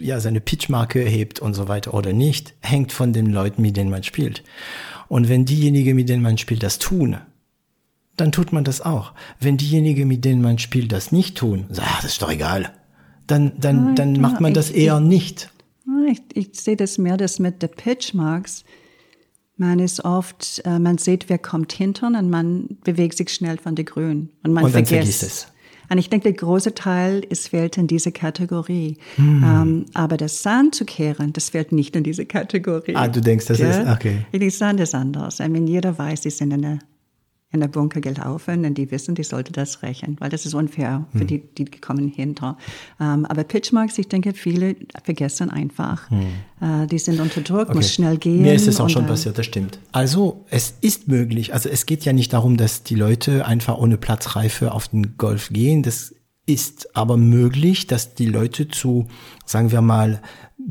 ja 0.02 0.20
seine 0.20 0.42
Pitchmarke 0.42 1.00
hebt 1.00 1.40
und 1.40 1.54
so 1.54 1.68
weiter 1.68 1.94
oder 1.94 2.12
nicht, 2.14 2.56
hängt 2.60 2.92
von 2.92 3.14
den 3.14 3.28
Leuten, 3.28 3.62
mit 3.62 3.78
denen 3.78 3.90
man 3.90 4.04
spielt. 4.04 4.44
Und 5.08 5.30
wenn 5.30 5.46
diejenigen, 5.46 5.96
mit 5.96 6.10
denen 6.10 6.24
man 6.24 6.38
spielt, 6.38 6.64
das 6.64 6.80
tun, 6.80 7.18
dann 8.16 8.32
tut 8.32 8.54
man 8.54 8.64
das 8.64 8.82
auch. 8.82 9.14
Wenn 9.40 9.58
diejenigen, 9.58 10.08
mit 10.08 10.24
denen 10.26 10.42
man 10.42 10.60
spielt, 10.60 10.92
das 10.92 11.12
nicht 11.12 11.38
tun, 11.38 11.66
sagt, 11.70 11.88
ach, 11.92 12.02
das 12.02 12.12
ist 12.14 12.22
doch 12.22 12.32
egal, 12.32 12.72
dann, 13.28 13.54
dann, 13.60 13.96
dann 13.96 14.20
macht 14.20 14.42
man 14.42 14.54
das 14.54 14.70
eher 14.70 15.00
nicht. 15.00 15.50
Ich, 16.10 16.22
ich 16.34 16.60
sehe 16.60 16.76
das 16.76 16.98
mehr, 16.98 17.18
das 17.18 17.40
mit 17.40 17.62
der 17.62 17.68
Pitchmarks. 17.68 18.64
Man 19.56 19.80
ist 19.80 20.04
oft, 20.04 20.62
äh, 20.66 20.80
man 20.80 20.98
sieht, 20.98 21.30
wer 21.30 21.38
kommt 21.38 21.72
hinter 21.74 22.08
und 22.08 22.30
man 22.30 22.78
bewegt 22.84 23.18
sich 23.18 23.30
schnell 23.30 23.58
von 23.58 23.76
der 23.76 23.86
Grün. 23.86 24.30
Und 24.44 24.54
man 24.54 24.66
und 24.66 24.72
vergisst. 24.72 24.94
vergisst 24.94 25.24
es. 25.24 25.48
Und 25.90 25.98
ich 25.98 26.10
denke, 26.10 26.24
der 26.24 26.34
große 26.34 26.74
Teil 26.74 27.24
ist, 27.30 27.50
fällt 27.50 27.78
in 27.78 27.88
diese 27.88 28.12
Kategorie. 28.12 28.98
Hm. 29.16 29.44
Ähm, 29.44 29.86
aber 29.94 30.18
das 30.18 30.42
Sand 30.42 30.76
zu 30.76 30.86
kehren, 30.86 31.34
das 31.34 31.50
fällt 31.50 31.72
nicht 31.72 31.96
in 31.96 32.04
diese 32.04 32.26
Kategorie. 32.26 32.96
Ah, 32.96 33.08
du 33.08 33.22
denkst, 33.22 33.46
das 33.46 33.60
ja? 33.60 33.70
ist, 33.70 33.88
okay. 33.88 34.26
Die 34.34 34.50
Sand 34.50 34.80
ist 34.80 34.96
anders. 34.96 35.40
I 35.40 35.50
mean, 35.50 35.68
jeder 35.68 35.96
weiß, 35.98 36.22
die 36.22 36.30
sind 36.32 36.52
in 36.52 36.62
der 36.64 36.80
in 37.54 37.60
der 37.60 37.68
Bunker 37.68 38.02
gelaufen 38.02 38.66
und 38.66 38.78
die 38.78 38.90
wissen, 38.90 39.14
die 39.14 39.24
sollte 39.24 39.54
das 39.54 39.84
rächen, 39.84 40.18
weil 40.20 40.30
das 40.30 40.46
ist 40.46 40.56
unfair 40.56 41.06
für 41.12 41.20
hm. 41.20 41.28
die, 41.28 41.40
die 41.40 41.66
kommen 41.66 42.08
hinter. 42.08 42.58
Ähm, 43.00 43.26
aber 43.28 43.44
Pitchmarks, 43.44 43.98
ich 44.00 44.10
denke, 44.10 44.34
viele 44.34 44.76
vergessen 45.04 45.52
einfach. 45.52 46.10
Hm. 46.10 46.22
Äh, 46.60 46.88
die 46.88 46.98
sind 46.98 47.20
unter 47.20 47.42
Druck, 47.42 47.70
okay. 47.70 47.76
muss 47.76 47.94
schnell 47.94 48.18
gehen. 48.18 48.42
Mir 48.42 48.56
ist 48.56 48.68
es 48.68 48.82
auch 48.82 48.90
schon 48.90 49.06
passiert, 49.06 49.38
das 49.38 49.46
stimmt. 49.46 49.78
Also 49.92 50.46
es 50.50 50.74
ist 50.82 51.08
möglich. 51.08 51.54
Also 51.54 51.70
es 51.70 51.86
geht 51.86 52.04
ja 52.06 52.12
nicht 52.12 52.34
darum, 52.34 52.58
dass 52.58 52.82
die 52.82 52.96
Leute 52.96 53.46
einfach 53.46 53.78
ohne 53.78 53.98
Platzreife 53.98 54.72
auf 54.72 54.88
den 54.88 55.16
Golf 55.18 55.50
gehen. 55.50 55.84
Das 55.84 56.16
ist 56.46 56.96
aber 56.96 57.18
möglich, 57.18 57.88
dass 57.88 58.16
die 58.16 58.26
Leute 58.26 58.68
zu, 58.68 59.08
sagen 59.46 59.72
wir 59.72 59.82
mal, 59.82 60.22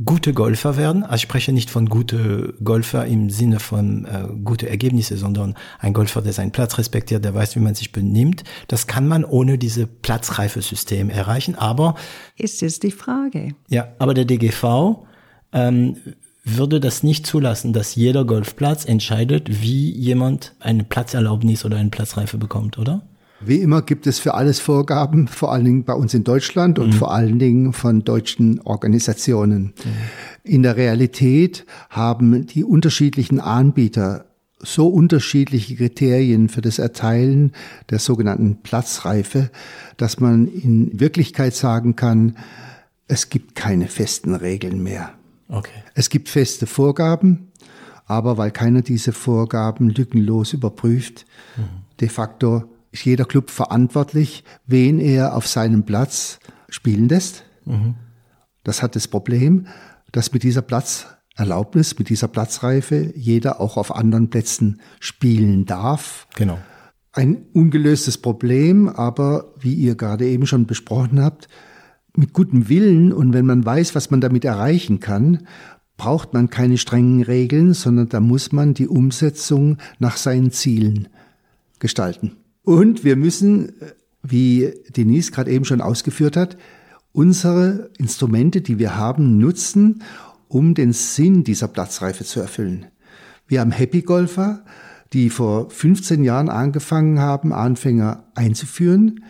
gute 0.05 0.33
Golfer 0.33 0.77
werden. 0.77 1.03
Also 1.03 1.17
ich 1.17 1.23
spreche 1.23 1.53
nicht 1.53 1.71
von 1.71 1.89
gute 1.89 2.55
Golfer 2.63 3.07
im 3.07 3.31
Sinne 3.31 3.61
von 3.61 4.05
äh, 4.05 4.29
gute 4.45 4.69
Ergebnisse, 4.69 5.17
sondern 5.17 5.55
ein 5.79 5.93
Golfer, 5.93 6.23
der 6.23 6.33
seinen 6.33 6.53
Platz 6.53 6.79
respektiert, 6.79 7.25
der 7.25 7.35
weiß, 7.35 7.57
wie 7.57 7.61
man 7.61 7.75
sich 7.75 7.93
benimmt. 7.93 8.45
Das 8.69 8.87
kann 8.87 9.07
man 9.07 9.25
ohne 9.25 9.59
diese 9.59 9.87
Platzreifesystem 9.87 11.11
erreichen. 11.11 11.55
Aber 11.55 11.95
ist 12.37 12.63
es 12.63 12.81
die 12.81 12.91
Frage? 12.91 13.55
Ja, 13.69 13.89
aber 13.99 14.15
der 14.15 14.25
DGV 14.25 15.05
ähm, 15.53 15.97
würde 16.45 16.81
das 16.81 17.03
nicht 17.03 17.27
zulassen, 17.27 17.73
dass 17.73 17.95
jeder 17.95 18.25
Golfplatz 18.25 18.85
entscheidet, 18.85 19.63
wie 19.63 19.91
jemand 19.93 20.55
eine 20.59 20.85
Platzerlaubnis 20.85 21.65
oder 21.65 21.77
eine 21.77 21.91
Platzreife 21.91 22.39
bekommt, 22.39 22.79
oder? 22.79 23.03
Wie 23.45 23.61
immer 23.61 23.83
gibt 23.83 24.07
es 24.07 24.19
für 24.19 24.35
alles 24.35 24.61
Vorgaben, 24.61 25.29
vor 25.29 25.53
allen 25.53 25.65
Dingen 25.65 25.85
bei 25.85 25.95
uns 25.95 26.15
in 26.15 26.25
Deutschland 26.25 26.79
und 26.79 26.89
mhm. 26.89 26.93
vor 26.93 27.13
allen 27.13 27.39
Dingen 27.39 27.73
von 27.73 28.05
deutschen 28.05 28.61
Organisationen. 28.61 29.75
Mhm. 29.85 29.91
In 30.45 30.63
der 30.63 30.77
Realität 30.77 31.67
haben 31.91 32.47
die 32.47 32.65
unterschiedlichen 32.65 33.41
Anbieter 33.41 34.27
so 34.63 34.89
unterschiedliche 34.89 35.75
Kriterien 35.77 36.49
für 36.49 36.61
das 36.61 36.79
Erteilen 36.79 37.53
der 37.91 37.99
sogenannten 37.99 38.63
Platzreife, 38.63 39.51
dass 39.97 40.21
man 40.21 40.47
in 40.47 41.01
Wirklichkeit 41.01 41.55
sagen 41.55 41.97
kann, 41.97 42.37
es 43.09 43.29
gibt 43.29 43.55
keine 43.57 43.89
festen 43.89 44.35
Regeln 44.35 44.83
mehr. 44.83 45.11
Okay. 45.49 45.83
Es 45.95 46.09
gibt 46.09 46.29
feste 46.29 46.67
Vorgaben, 46.67 47.49
aber 48.07 48.39
weil 48.39 48.53
keiner 48.53 48.83
diese 48.83 49.13
Vorgaben 49.13 49.91
lückenlos 49.91 50.53
überprüft, 50.53 51.27
mhm. 51.57 51.63
de 52.01 52.09
facto 52.09 52.65
ist 52.93 53.05
jeder 53.05 53.25
Club 53.25 53.51
verantwortlich, 53.51 54.45
wen 54.67 55.01
er 55.01 55.35
auf 55.35 55.49
seinem 55.49 55.85
Platz 55.85 56.39
spielen 56.69 57.09
lässt. 57.09 57.45
Mhm. 57.65 57.95
Das 58.65 58.83
hat 58.83 58.95
das 58.95 59.09
Problem, 59.09 59.67
dass 60.13 60.33
mit 60.33 60.43
dieser 60.43 60.63
Platzerlaubnis, 60.63 61.99
mit 61.99 62.11
dieser 62.11 62.29
Platzreife 62.29 63.13
jeder 63.17 63.61
auch 63.61 63.77
auf 63.77 63.95
anderen 63.95 64.31
Plätzen 64.31 64.81
spielen 65.01 65.65
darf. 65.65 66.29
Genau. 66.37 66.59
Ein 67.13 67.47
ungelöstes 67.53 68.19
Problem, 68.19 68.89
aber 68.89 69.53
wie 69.59 69.75
ihr 69.75 69.97
gerade 69.97 70.27
eben 70.27 70.47
schon 70.47 70.67
besprochen 70.67 71.23
habt, 71.23 71.49
mit 72.15 72.35
gutem 72.35 72.69
Willen 72.69 73.13
und 73.13 73.33
wenn 73.33 73.47
man 73.47 73.65
weiß, 73.65 73.95
was 73.95 74.11
man 74.11 74.21
damit 74.21 74.45
erreichen 74.45 75.01
kann, 75.01 75.47
braucht 75.97 76.35
man 76.35 76.51
keine 76.51 76.79
strengen 76.79 77.23
Regeln, 77.23 77.75
sondern 77.75 78.09
da 78.09 78.21
muss 78.21 78.53
man 78.53 78.75
die 78.75 78.89
Umsetzung 78.89 79.79
nach 79.99 80.17
seinen 80.17 80.51
Zielen 80.51 81.09
gestalten. 81.79 82.37
Und 82.63 83.05
wir 83.05 83.17
müssen, 83.17 83.73
wie 84.23 84.73
Denise 84.97 85.33
gerade 85.33 85.51
eben 85.51 85.65
schon 85.65 85.81
ausgeführt 85.81 86.37
hat, 86.37 86.57
unsere 87.13 87.91
Instrumente, 87.99 88.61
die 88.61 88.79
wir 88.79 88.97
haben, 88.97 89.39
nutzen, 89.39 90.03
um 90.49 90.75
den 90.75 90.93
Sinn 90.93 91.45
dieser 91.45 91.69
Platzreife 91.69 92.25
zu 92.25 92.41
erfüllen. 92.41 92.87
Wir 93.47 93.61
haben 93.61 93.73
Happy 93.73 94.03
Golfer, 94.03 94.65
die 95.13 95.29
vor 95.29 95.69
15 95.71 96.25
Jahren 96.25 96.49
angefangen 96.49 97.19
haben, 97.21 97.53
Anfänger 97.53 98.25
einzuführen. 98.35 99.25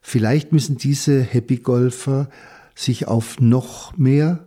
Vielleicht 0.00 0.52
müssen 0.52 0.78
diese 0.78 1.20
Happy 1.20 1.56
Golfer 1.56 2.30
sich 2.74 3.08
auf 3.08 3.40
noch 3.40 3.96
mehr 3.98 4.46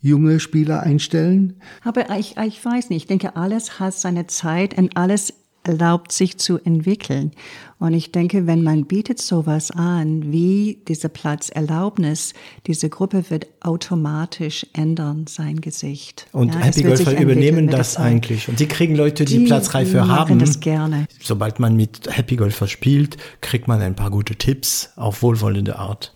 junge 0.00 0.40
Spieler 0.40 0.82
einstellen. 0.82 1.60
Aber 1.84 2.18
ich, 2.18 2.36
ich 2.36 2.64
weiß 2.64 2.90
nicht, 2.90 3.02
ich 3.02 3.06
denke, 3.06 3.36
alles 3.36 3.78
hat 3.78 3.94
seine 3.94 4.26
Zeit 4.26 4.76
und 4.78 4.96
alles 4.96 5.34
erlaubt, 5.68 6.12
sich 6.12 6.38
zu 6.38 6.58
entwickeln. 6.58 7.32
Und 7.78 7.94
ich 7.94 8.10
denke, 8.10 8.46
wenn 8.46 8.64
man 8.64 8.86
bietet 8.86 9.20
sowas 9.20 9.70
an, 9.70 10.32
wie 10.32 10.78
diese 10.88 11.08
Platzerlaubnis, 11.08 12.34
diese 12.66 12.88
Gruppe 12.88 13.30
wird 13.30 13.46
automatisch 13.60 14.66
ändern 14.72 15.26
sein 15.28 15.60
Gesicht. 15.60 16.26
Und 16.32 16.54
ja, 16.54 16.60
Happy 16.60 16.82
Golfer 16.82 17.20
übernehmen 17.20 17.68
das 17.68 17.96
eigentlich. 17.96 18.48
Und 18.48 18.58
die 18.58 18.66
kriegen 18.66 18.96
Leute, 18.96 19.24
die, 19.24 19.38
die 19.38 19.44
Platzreife 19.44 20.08
haben. 20.08 20.40
das 20.40 20.58
gerne. 20.58 21.06
Sobald 21.20 21.60
man 21.60 21.76
mit 21.76 22.08
Happy 22.10 22.34
Golfer 22.34 22.66
spielt, 22.66 23.16
kriegt 23.40 23.68
man 23.68 23.80
ein 23.80 23.94
paar 23.94 24.10
gute 24.10 24.34
Tipps 24.34 24.90
auf 24.96 25.22
wohlwollende 25.22 25.78
Art. 25.78 26.12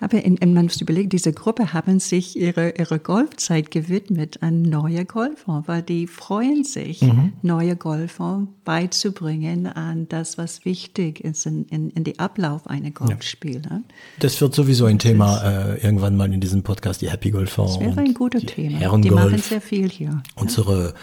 Aber 0.00 0.22
in, 0.22 0.38
man 0.54 0.66
muss 0.66 0.80
überlegen, 0.80 1.08
diese 1.08 1.32
Gruppe 1.32 1.72
haben 1.72 1.98
sich 1.98 2.36
ihre, 2.36 2.74
ihre 2.78 2.98
Golfzeit 2.98 3.70
gewidmet 3.70 4.42
an 4.42 4.62
neue 4.62 5.04
Golfer, 5.04 5.64
weil 5.66 5.82
die 5.82 6.06
freuen 6.06 6.64
sich, 6.64 7.02
mhm. 7.02 7.32
neue 7.42 7.76
Golfer 7.76 8.46
beizubringen 8.64 9.66
an 9.66 10.08
das, 10.08 10.38
was 10.38 10.64
wichtig 10.64 11.20
ist 11.20 11.46
in, 11.46 11.64
in, 11.66 11.90
in 11.90 12.04
die 12.04 12.18
Ablauf 12.18 12.66
einer 12.66 12.90
Golfspiele. 12.90 13.62
Ja. 13.68 13.82
Das 14.20 14.40
wird 14.40 14.54
sowieso 14.54 14.84
ein 14.84 14.98
Thema 14.98 15.42
äh, 15.42 15.82
irgendwann 15.82 16.16
mal 16.16 16.32
in 16.32 16.40
diesem 16.40 16.62
Podcast, 16.62 17.02
die 17.02 17.10
Happy 17.10 17.30
Golfer. 17.30 17.64
Das 17.64 17.80
wäre 17.80 18.00
ein 18.00 18.14
guter 18.14 18.40
Thema. 18.40 18.98
Die 18.98 19.10
machen 19.10 19.38
sehr 19.38 19.60
viel 19.60 19.88
hier. 19.88 20.22
Unsere 20.36 20.94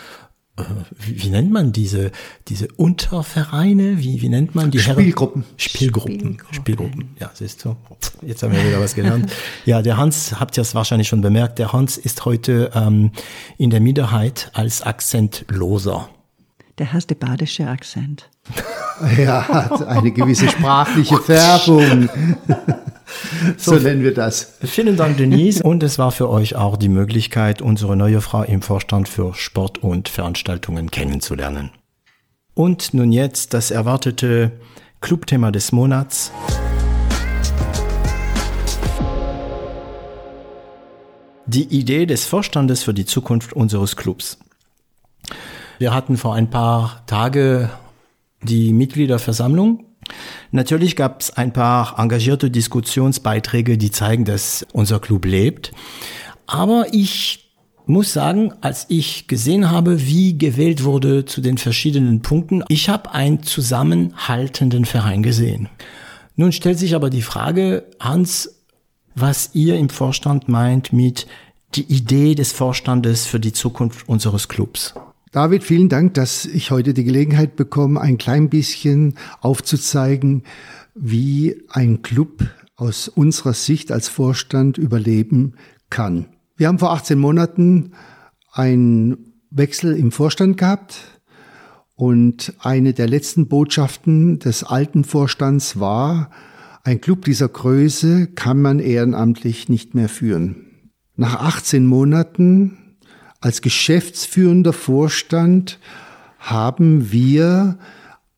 wie, 0.97 1.23
wie, 1.23 1.29
nennt 1.29 1.51
man 1.51 1.73
diese, 1.73 2.11
diese 2.47 2.69
Untervereine? 2.77 3.99
Wie, 3.99 4.21
wie 4.21 4.29
nennt 4.29 4.55
man 4.55 4.71
die 4.71 4.79
Spielgruppen. 4.79 5.43
Herren? 5.43 5.53
Spielgruppen. 5.57 6.13
Spielgruppen. 6.17 6.41
Spielgruppen. 6.51 7.15
Ja, 7.19 7.29
siehst 7.33 7.65
du. 7.65 7.75
Jetzt 8.21 8.41
haben 8.41 8.53
wir 8.53 8.65
wieder 8.65 8.79
was 8.79 8.95
gelernt. 8.95 9.31
ja, 9.65 9.81
der 9.81 9.97
Hans, 9.97 10.39
habt 10.39 10.57
ihr 10.57 10.61
es 10.61 10.73
wahrscheinlich 10.73 11.09
schon 11.09 11.21
bemerkt, 11.21 11.59
der 11.59 11.73
Hans 11.73 11.97
ist 11.97 12.23
heute 12.23 12.71
ähm, 12.73 13.11
in 13.57 13.69
der 13.69 13.81
Minderheit 13.81 14.49
als 14.53 14.81
Akzentloser. 14.81 16.09
Der 16.77 16.87
den 16.87 17.19
badische 17.19 17.67
Akzent. 17.67 18.29
er 19.17 19.47
hat 19.47 19.85
eine 19.87 20.11
gewisse 20.11 20.49
sprachliche 20.49 21.17
Färbung. 21.17 22.09
so, 23.57 23.77
so 23.77 23.83
nennen 23.83 24.03
wir 24.03 24.13
das. 24.13 24.57
Vielen 24.63 24.97
Dank, 24.97 25.17
Denise. 25.17 25.63
Und 25.63 25.83
es 25.83 25.97
war 25.99 26.11
für 26.11 26.29
euch 26.29 26.55
auch 26.55 26.77
die 26.77 26.89
Möglichkeit, 26.89 27.61
unsere 27.61 27.95
neue 27.95 28.21
Frau 28.21 28.43
im 28.43 28.61
Vorstand 28.61 29.07
für 29.07 29.33
Sport 29.33 29.83
und 29.83 30.09
Veranstaltungen 30.09 30.91
kennenzulernen. 30.91 31.71
Und 32.53 32.93
nun 32.93 33.11
jetzt 33.11 33.53
das 33.53 33.71
erwartete 33.71 34.51
Clubthema 35.01 35.51
des 35.51 35.71
Monats. 35.71 36.31
Die 41.47 41.63
Idee 41.63 42.05
des 42.05 42.25
Vorstandes 42.25 42.83
für 42.83 42.93
die 42.93 43.05
Zukunft 43.05 43.53
unseres 43.53 43.95
Clubs. 43.95 44.39
Wir 45.77 45.93
hatten 45.93 46.17
vor 46.17 46.33
ein 46.33 46.49
paar 46.49 47.05
Tage 47.05 47.69
die 48.41 48.73
Mitgliederversammlung 48.73 49.83
Natürlich 50.51 50.95
gab 50.95 51.21
es 51.21 51.31
ein 51.31 51.53
paar 51.53 51.99
engagierte 51.99 52.49
Diskussionsbeiträge, 52.51 53.77
die 53.77 53.91
zeigen, 53.91 54.25
dass 54.25 54.65
unser 54.73 54.99
Club 54.99 55.25
lebt. 55.25 55.71
Aber 56.47 56.87
ich 56.91 57.45
muss 57.85 58.13
sagen, 58.13 58.53
als 58.61 58.85
ich 58.89 59.27
gesehen 59.27 59.69
habe, 59.69 60.05
wie 60.07 60.37
gewählt 60.37 60.83
wurde 60.83 61.25
zu 61.25 61.41
den 61.41 61.57
verschiedenen 61.57 62.21
Punkten, 62.21 62.63
ich 62.67 62.89
habe 62.89 63.11
einen 63.11 63.43
zusammenhaltenden 63.43 64.85
Verein 64.85 65.23
gesehen. 65.23 65.69
Nun 66.35 66.51
stellt 66.51 66.79
sich 66.79 66.95
aber 66.95 67.09
die 67.09 67.21
Frage, 67.21 67.85
Hans, 67.99 68.63
was 69.13 69.51
ihr 69.53 69.77
im 69.77 69.89
Vorstand 69.89 70.49
meint 70.49 70.91
mit 70.91 71.27
die 71.75 71.83
Idee 71.83 72.35
des 72.35 72.51
Vorstandes 72.51 73.25
für 73.25 73.39
die 73.39 73.53
Zukunft 73.53 74.07
unseres 74.09 74.47
Clubs. 74.47 74.93
David, 75.35 75.65
vielen 75.65 75.89
Dank, 75.89 76.13
dass 76.13 76.45
ich 76.45 76.71
heute 76.71 76.93
die 76.93 77.03
Gelegenheit 77.03 77.57
bekomme, 77.57 77.99
ein 77.99 78.17
klein 78.17 78.47
bisschen 78.47 79.15
aufzuzeigen, 79.41 80.43
wie 80.93 81.61
ein 81.67 82.03
Club 82.03 82.45
aus 82.77 83.09
unserer 83.09 83.51
Sicht 83.51 83.91
als 83.91 84.07
Vorstand 84.07 84.77
überleben 84.77 85.55
kann. 85.89 86.27
Wir 86.55 86.69
haben 86.69 86.79
vor 86.79 86.93
18 86.93 87.19
Monaten 87.19 87.91
einen 88.53 89.33
Wechsel 89.51 89.97
im 89.97 90.13
Vorstand 90.13 90.55
gehabt 90.55 91.19
und 91.95 92.53
eine 92.59 92.93
der 92.93 93.09
letzten 93.09 93.49
Botschaften 93.49 94.39
des 94.39 94.63
alten 94.63 95.03
Vorstands 95.03 95.77
war, 95.81 96.31
ein 96.85 97.01
Club 97.01 97.25
dieser 97.25 97.49
Größe 97.49 98.27
kann 98.27 98.61
man 98.61 98.79
ehrenamtlich 98.79 99.67
nicht 99.67 99.95
mehr 99.95 100.07
führen. 100.07 100.91
Nach 101.17 101.41
18 101.41 101.85
Monaten 101.85 102.84
als 103.45 103.61
geschäftsführender 103.61 104.73
Vorstand 104.73 105.77
haben 106.39 107.11
wir 107.11 107.77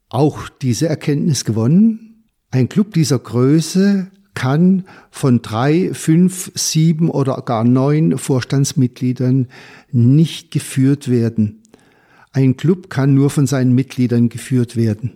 auch 0.09 0.49
diese 0.49 0.89
Erkenntnis 0.89 1.45
gewonnen. 1.45 2.25
Ein 2.51 2.67
Club 2.67 2.93
dieser 2.93 3.17
Größe 3.17 4.11
kann 4.33 4.83
von 5.09 5.41
drei, 5.41 5.91
fünf, 5.93 6.51
sieben 6.55 7.09
oder 7.09 7.41
gar 7.43 7.63
neun 7.63 8.17
Vorstandsmitgliedern 8.17 9.47
nicht 9.93 10.51
geführt 10.51 11.09
werden. 11.09 11.63
Ein 12.33 12.57
Club 12.57 12.89
kann 12.89 13.13
nur 13.13 13.29
von 13.29 13.47
seinen 13.47 13.73
Mitgliedern 13.73 14.27
geführt 14.27 14.75
werden. 14.75 15.13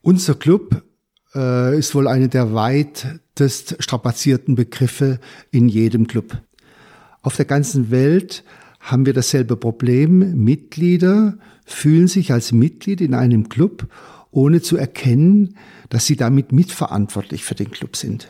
Unser 0.00 0.36
Club 0.36 0.84
äh, 1.34 1.76
ist 1.76 1.96
wohl 1.96 2.06
eine 2.06 2.28
der 2.28 2.54
weitest 2.54 3.82
strapazierten 3.82 4.54
Begriffe 4.54 5.18
in 5.50 5.68
jedem 5.68 6.06
Club. 6.06 6.40
Auf 7.20 7.34
der 7.34 7.46
ganzen 7.46 7.90
Welt 7.90 8.44
haben 8.82 9.06
wir 9.06 9.14
dasselbe 9.14 9.56
Problem. 9.56 10.34
Mitglieder 10.44 11.38
fühlen 11.64 12.08
sich 12.08 12.32
als 12.32 12.52
Mitglied 12.52 13.00
in 13.00 13.14
einem 13.14 13.48
Club, 13.48 13.86
ohne 14.30 14.60
zu 14.60 14.76
erkennen, 14.76 15.56
dass 15.88 16.06
sie 16.06 16.16
damit 16.16 16.52
mitverantwortlich 16.52 17.44
für 17.44 17.54
den 17.54 17.70
Club 17.70 17.96
sind. 17.96 18.28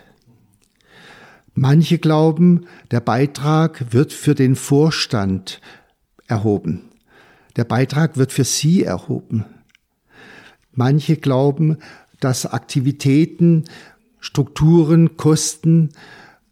Manche 1.54 1.98
glauben, 1.98 2.66
der 2.90 3.00
Beitrag 3.00 3.92
wird 3.92 4.12
für 4.12 4.34
den 4.34 4.54
Vorstand 4.54 5.60
erhoben. 6.26 6.82
Der 7.56 7.64
Beitrag 7.64 8.16
wird 8.16 8.32
für 8.32 8.44
sie 8.44 8.82
erhoben. 8.84 9.44
Manche 10.72 11.16
glauben, 11.16 11.78
dass 12.20 12.46
Aktivitäten, 12.46 13.64
Strukturen, 14.20 15.16
Kosten, 15.16 15.90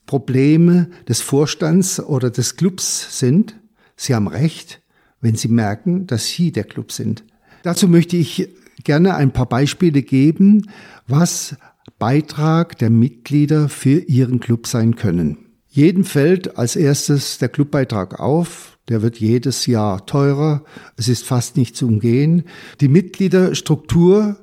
Probleme 0.05 0.91
des 1.09 1.21
Vorstands 1.21 2.01
oder 2.01 2.31
des 2.31 2.57
Clubs 2.57 3.19
sind. 3.19 3.60
Sie 4.01 4.15
haben 4.15 4.29
recht, 4.29 4.81
wenn 5.21 5.37
Sie 5.37 5.49
merken, 5.49 6.07
dass 6.07 6.27
Sie 6.27 6.53
der 6.53 6.65
Club 6.65 6.91
sind. 6.91 7.23
Dazu 7.63 7.87
möchte 7.87 8.17
ich 8.17 8.49
gerne 8.83 9.15
ein 9.15 9.31
paar 9.31 9.45
Beispiele 9.45 10.01
geben, 10.01 10.71
was 11.07 11.57
Beitrag 11.99 12.79
der 12.79 12.89
Mitglieder 12.89 13.69
für 13.69 13.99
ihren 13.99 14.41
Club 14.41 14.67
sein 14.67 14.97
können. 14.97 15.37
Jeden 15.69 16.05
fällt 16.05 16.57
als 16.57 16.77
erstes 16.77 17.37
der 17.37 17.51
Clubbeitrag 17.51 18.19
auf. 18.19 18.79
Der 18.89 19.03
wird 19.03 19.19
jedes 19.19 19.67
Jahr 19.67 20.07
teurer. 20.07 20.65
Es 20.97 21.09
ist 21.09 21.27
fast 21.27 21.59
nicht 21.59 21.77
zu 21.77 21.87
umgehen. 21.87 22.45
Die 22.81 22.89
Mitgliederstruktur 22.89 24.37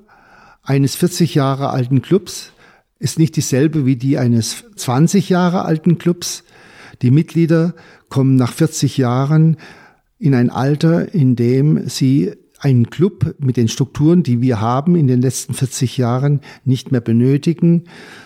eines 0.62 0.96
40 0.96 1.34
Jahre 1.34 1.72
alten 1.72 2.04
Clubs 2.04 2.52
ist 3.00 3.18
nicht 3.18 3.36
dieselbe 3.36 3.88
wie 3.88 3.96
die 3.96 4.20
eines 4.20 4.66
20 4.76 5.30
Jahre 5.30 5.66
alten 5.66 5.98
Clubs. 5.98 6.44
Die 7.02 7.12
Mitglieder 7.12 7.74
kommen 8.10 8.36
nach 8.36 8.54
40 8.54 8.98
Jahren 8.98 9.58
in 10.20 10.34
ein 10.34 10.50
Alter, 10.50 11.14
in 11.14 11.36
dem 11.36 11.88
sie 11.88 12.34
einen 12.60 12.90
Club 12.90 13.36
mit 13.40 13.58
den 13.58 13.68
Strukturen, 13.68 14.24
die 14.24 14.42
wir 14.42 14.60
haben 14.60 14.96
in 14.96 15.08
den 15.08 15.22
letzten 15.22 15.54
40 15.54 15.98
Jahren, 15.98 16.42
nicht 16.66 16.92
mehr 16.92 17.02
benötigen. 17.02 17.84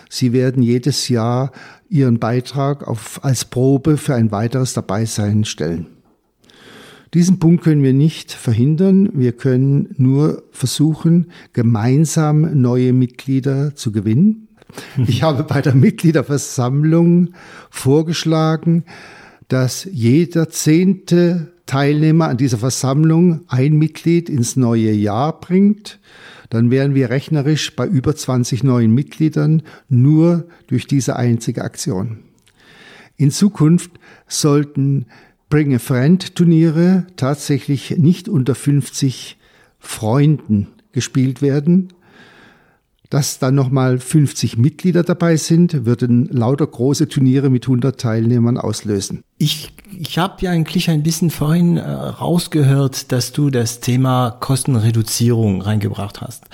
Sie 0.08 0.32
werden 0.32 0.62
jedes 0.62 1.08
Jahr 1.08 1.52
ihren 1.88 2.18
Beitrag 2.18 2.88
auf, 2.88 3.22
als 3.22 3.44
Probe 3.44 3.98
für 3.98 4.14
ein 4.14 4.30
weiteres 4.30 4.72
Dabeisein 4.72 5.44
stellen. 5.44 5.86
Diesen 7.12 7.38
Punkt 7.38 7.62
können 7.62 7.82
wir 7.82 7.92
nicht 7.92 8.32
verhindern. 8.32 9.10
Wir 9.12 9.32
können 9.32 9.94
nur 9.98 10.44
versuchen, 10.50 11.30
gemeinsam 11.52 12.58
neue 12.58 12.94
Mitglieder 12.94 13.74
zu 13.74 13.92
gewinnen. 13.92 14.48
Ich 15.06 15.22
habe 15.22 15.44
bei 15.44 15.62
der 15.62 15.74
Mitgliederversammlung 15.74 17.34
vorgeschlagen, 17.70 18.84
dass 19.48 19.86
jeder 19.90 20.48
zehnte 20.48 21.52
Teilnehmer 21.66 22.28
an 22.28 22.36
dieser 22.36 22.58
Versammlung 22.58 23.42
ein 23.48 23.74
Mitglied 23.74 24.28
ins 24.28 24.56
neue 24.56 24.92
Jahr 24.92 25.40
bringt. 25.40 26.00
Dann 26.50 26.70
wären 26.70 26.94
wir 26.94 27.10
rechnerisch 27.10 27.74
bei 27.74 27.86
über 27.86 28.14
20 28.14 28.62
neuen 28.62 28.94
Mitgliedern 28.94 29.62
nur 29.88 30.46
durch 30.66 30.86
diese 30.86 31.16
einzige 31.16 31.62
Aktion. 31.62 32.18
In 33.16 33.30
Zukunft 33.30 33.92
sollten 34.26 35.06
Bring 35.48 35.74
a 35.74 35.78
Friend 35.78 36.34
Turniere 36.34 37.06
tatsächlich 37.16 37.96
nicht 37.98 38.28
unter 38.28 38.54
50 38.54 39.38
Freunden 39.78 40.68
gespielt 40.92 41.42
werden, 41.42 41.88
dass 43.12 43.38
dann 43.38 43.54
nochmal 43.54 43.98
50 43.98 44.56
Mitglieder 44.56 45.02
dabei 45.02 45.36
sind, 45.36 45.84
würden 45.84 46.30
lauter 46.32 46.66
große 46.66 47.08
Turniere 47.08 47.50
mit 47.50 47.64
100 47.64 48.00
Teilnehmern 48.00 48.56
auslösen. 48.56 49.22
Ich, 49.36 49.74
ich 49.98 50.16
habe 50.16 50.36
ja 50.40 50.50
eigentlich 50.50 50.88
ein 50.88 51.02
bisschen 51.02 51.28
vorhin 51.28 51.76
äh, 51.76 51.82
rausgehört, 51.90 53.12
dass 53.12 53.32
du 53.32 53.50
das 53.50 53.80
Thema 53.80 54.30
Kostenreduzierung 54.30 55.60
reingebracht 55.60 56.22
hast. 56.22 56.44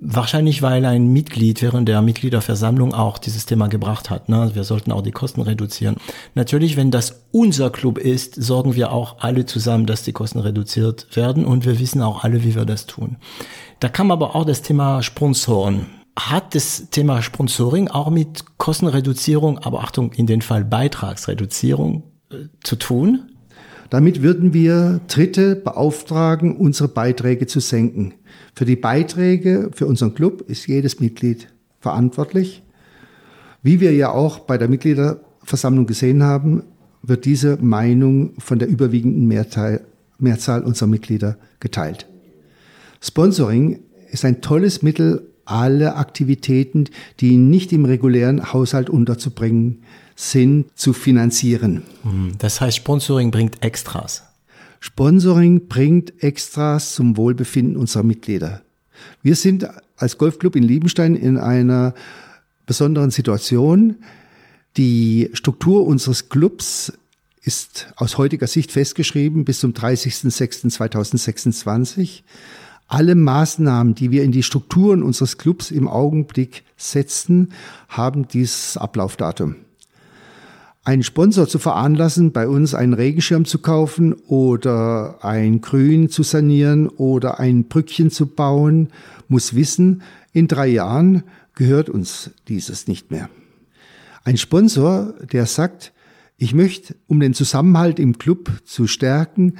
Wahrscheinlich, 0.00 0.62
weil 0.62 0.84
ein 0.84 1.12
Mitglied 1.12 1.62
während 1.62 1.88
der 1.88 2.02
Mitgliederversammlung 2.02 2.92
auch 2.92 3.18
dieses 3.18 3.46
Thema 3.46 3.68
gebracht 3.68 4.10
hat. 4.10 4.28
Ne? 4.28 4.50
Wir 4.54 4.64
sollten 4.64 4.90
auch 4.90 5.02
die 5.02 5.12
Kosten 5.12 5.42
reduzieren. 5.42 5.94
Natürlich, 6.34 6.76
wenn 6.76 6.90
das 6.90 7.22
unser 7.30 7.70
Club 7.70 7.98
ist, 7.98 8.34
sorgen 8.34 8.74
wir 8.74 8.90
auch 8.90 9.18
alle 9.20 9.46
zusammen, 9.46 9.86
dass 9.86 10.02
die 10.02 10.12
Kosten 10.12 10.40
reduziert 10.40 11.06
werden 11.14 11.44
und 11.44 11.66
wir 11.66 11.78
wissen 11.78 12.02
auch 12.02 12.24
alle, 12.24 12.42
wie 12.42 12.56
wir 12.56 12.64
das 12.64 12.86
tun. 12.86 13.18
Da 13.78 13.88
kam 13.88 14.10
aber 14.10 14.34
auch 14.34 14.44
das 14.44 14.62
Thema 14.62 15.02
Sponsoren 15.02 15.99
hat 16.18 16.54
das 16.54 16.88
Thema 16.90 17.22
Sponsoring 17.22 17.88
auch 17.88 18.10
mit 18.10 18.44
Kostenreduzierung, 18.58 19.58
aber 19.58 19.80
Achtung, 19.80 20.12
in 20.12 20.26
dem 20.26 20.40
Fall 20.40 20.64
Beitragsreduzierung 20.64 22.02
äh, 22.30 22.36
zu 22.62 22.76
tun? 22.76 23.30
Damit 23.90 24.22
würden 24.22 24.54
wir 24.54 25.00
Dritte 25.08 25.56
beauftragen, 25.56 26.56
unsere 26.56 26.88
Beiträge 26.88 27.46
zu 27.46 27.58
senken. 27.58 28.14
Für 28.54 28.64
die 28.64 28.76
Beiträge 28.76 29.70
für 29.74 29.86
unseren 29.86 30.14
Club 30.14 30.42
ist 30.42 30.68
jedes 30.68 31.00
Mitglied 31.00 31.48
verantwortlich. 31.80 32.62
Wie 33.62 33.80
wir 33.80 33.92
ja 33.92 34.12
auch 34.12 34.40
bei 34.40 34.58
der 34.58 34.68
Mitgliederversammlung 34.68 35.86
gesehen 35.86 36.22
haben, 36.22 36.62
wird 37.02 37.24
diese 37.24 37.56
Meinung 37.56 38.34
von 38.38 38.58
der 38.58 38.68
überwiegenden 38.68 39.26
Mehrteil, 39.26 39.84
Mehrzahl 40.18 40.62
unserer 40.62 40.88
Mitglieder 40.88 41.36
geteilt. 41.58 42.06
Sponsoring 43.00 43.80
ist 44.10 44.24
ein 44.24 44.40
tolles 44.40 44.82
Mittel, 44.82 45.29
alle 45.50 45.96
Aktivitäten, 45.96 46.84
die 47.20 47.36
nicht 47.36 47.72
im 47.72 47.84
regulären 47.84 48.52
Haushalt 48.52 48.88
unterzubringen 48.88 49.82
sind, 50.14 50.66
zu 50.74 50.92
finanzieren. 50.92 51.82
Hm, 52.02 52.32
das 52.38 52.60
heißt, 52.60 52.76
Sponsoring 52.76 53.30
bringt 53.30 53.64
Extras. 53.64 54.24
Sponsoring 54.80 55.68
bringt 55.68 56.22
Extras 56.22 56.94
zum 56.94 57.16
Wohlbefinden 57.16 57.76
unserer 57.76 58.02
Mitglieder. 58.02 58.62
Wir 59.22 59.36
sind 59.36 59.68
als 59.96 60.18
Golfclub 60.18 60.56
in 60.56 60.62
Liebenstein 60.62 61.14
in 61.14 61.36
einer 61.36 61.94
besonderen 62.66 63.10
Situation. 63.10 63.96
Die 64.76 65.30
Struktur 65.32 65.86
unseres 65.86 66.28
Clubs 66.28 66.92
ist 67.42 67.92
aus 67.96 68.18
heutiger 68.18 68.46
Sicht 68.46 68.72
festgeschrieben 68.72 69.44
bis 69.44 69.60
zum 69.60 69.72
30.06.2026 69.72 72.22
alle 72.90 73.14
Maßnahmen, 73.14 73.94
die 73.94 74.10
wir 74.10 74.24
in 74.24 74.32
die 74.32 74.42
Strukturen 74.42 75.02
unseres 75.02 75.38
Clubs 75.38 75.70
im 75.70 75.86
Augenblick 75.86 76.64
setzen, 76.76 77.52
haben 77.88 78.26
dieses 78.26 78.76
Ablaufdatum. 78.76 79.54
Einen 80.82 81.04
Sponsor 81.04 81.46
zu 81.46 81.60
veranlassen, 81.60 82.32
bei 82.32 82.48
uns 82.48 82.74
einen 82.74 82.94
Regenschirm 82.94 83.44
zu 83.44 83.58
kaufen 83.58 84.12
oder 84.12 85.24
ein 85.24 85.60
Grün 85.60 86.08
zu 86.08 86.24
sanieren 86.24 86.88
oder 86.88 87.38
ein 87.38 87.64
Brückchen 87.64 88.10
zu 88.10 88.26
bauen, 88.26 88.88
muss 89.28 89.54
wissen, 89.54 90.02
In 90.32 90.48
drei 90.48 90.68
Jahren 90.68 91.22
gehört 91.54 91.90
uns 91.90 92.30
dieses 92.48 92.88
nicht 92.88 93.10
mehr. 93.10 93.28
Ein 94.24 94.36
Sponsor, 94.36 95.14
der 95.32 95.46
sagt, 95.46 95.92
ich 96.38 96.54
möchte, 96.54 96.96
um 97.06 97.20
den 97.20 97.34
Zusammenhalt 97.34 97.98
im 97.98 98.18
Club 98.18 98.50
zu 98.64 98.86
stärken, 98.86 99.58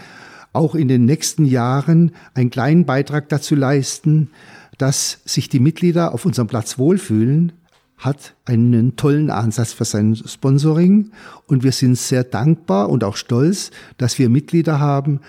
auch 0.52 0.74
in 0.74 0.88
den 0.88 1.04
nächsten 1.04 1.44
Jahren 1.44 2.12
einen 2.34 2.50
kleinen 2.50 2.84
Beitrag 2.84 3.28
dazu 3.28 3.54
leisten, 3.54 4.30
dass 4.78 5.20
sich 5.24 5.48
die 5.48 5.60
Mitglieder 5.60 6.14
auf 6.14 6.24
unserem 6.24 6.48
Platz 6.48 6.78
wohlfühlen, 6.78 7.52
hat 7.98 8.34
einen 8.46 8.96
tollen 8.96 9.30
Ansatz 9.30 9.74
für 9.74 9.84
sein 9.84 10.16
Sponsoring 10.16 11.12
und 11.46 11.62
wir 11.62 11.72
sind 11.72 11.98
sehr 11.98 12.24
dankbar 12.24 12.88
und 12.88 13.04
auch 13.04 13.16
stolz, 13.16 13.70
dass 13.98 14.18
wir 14.18 14.30
Mitglieder 14.30 14.80
haben, 14.80 15.20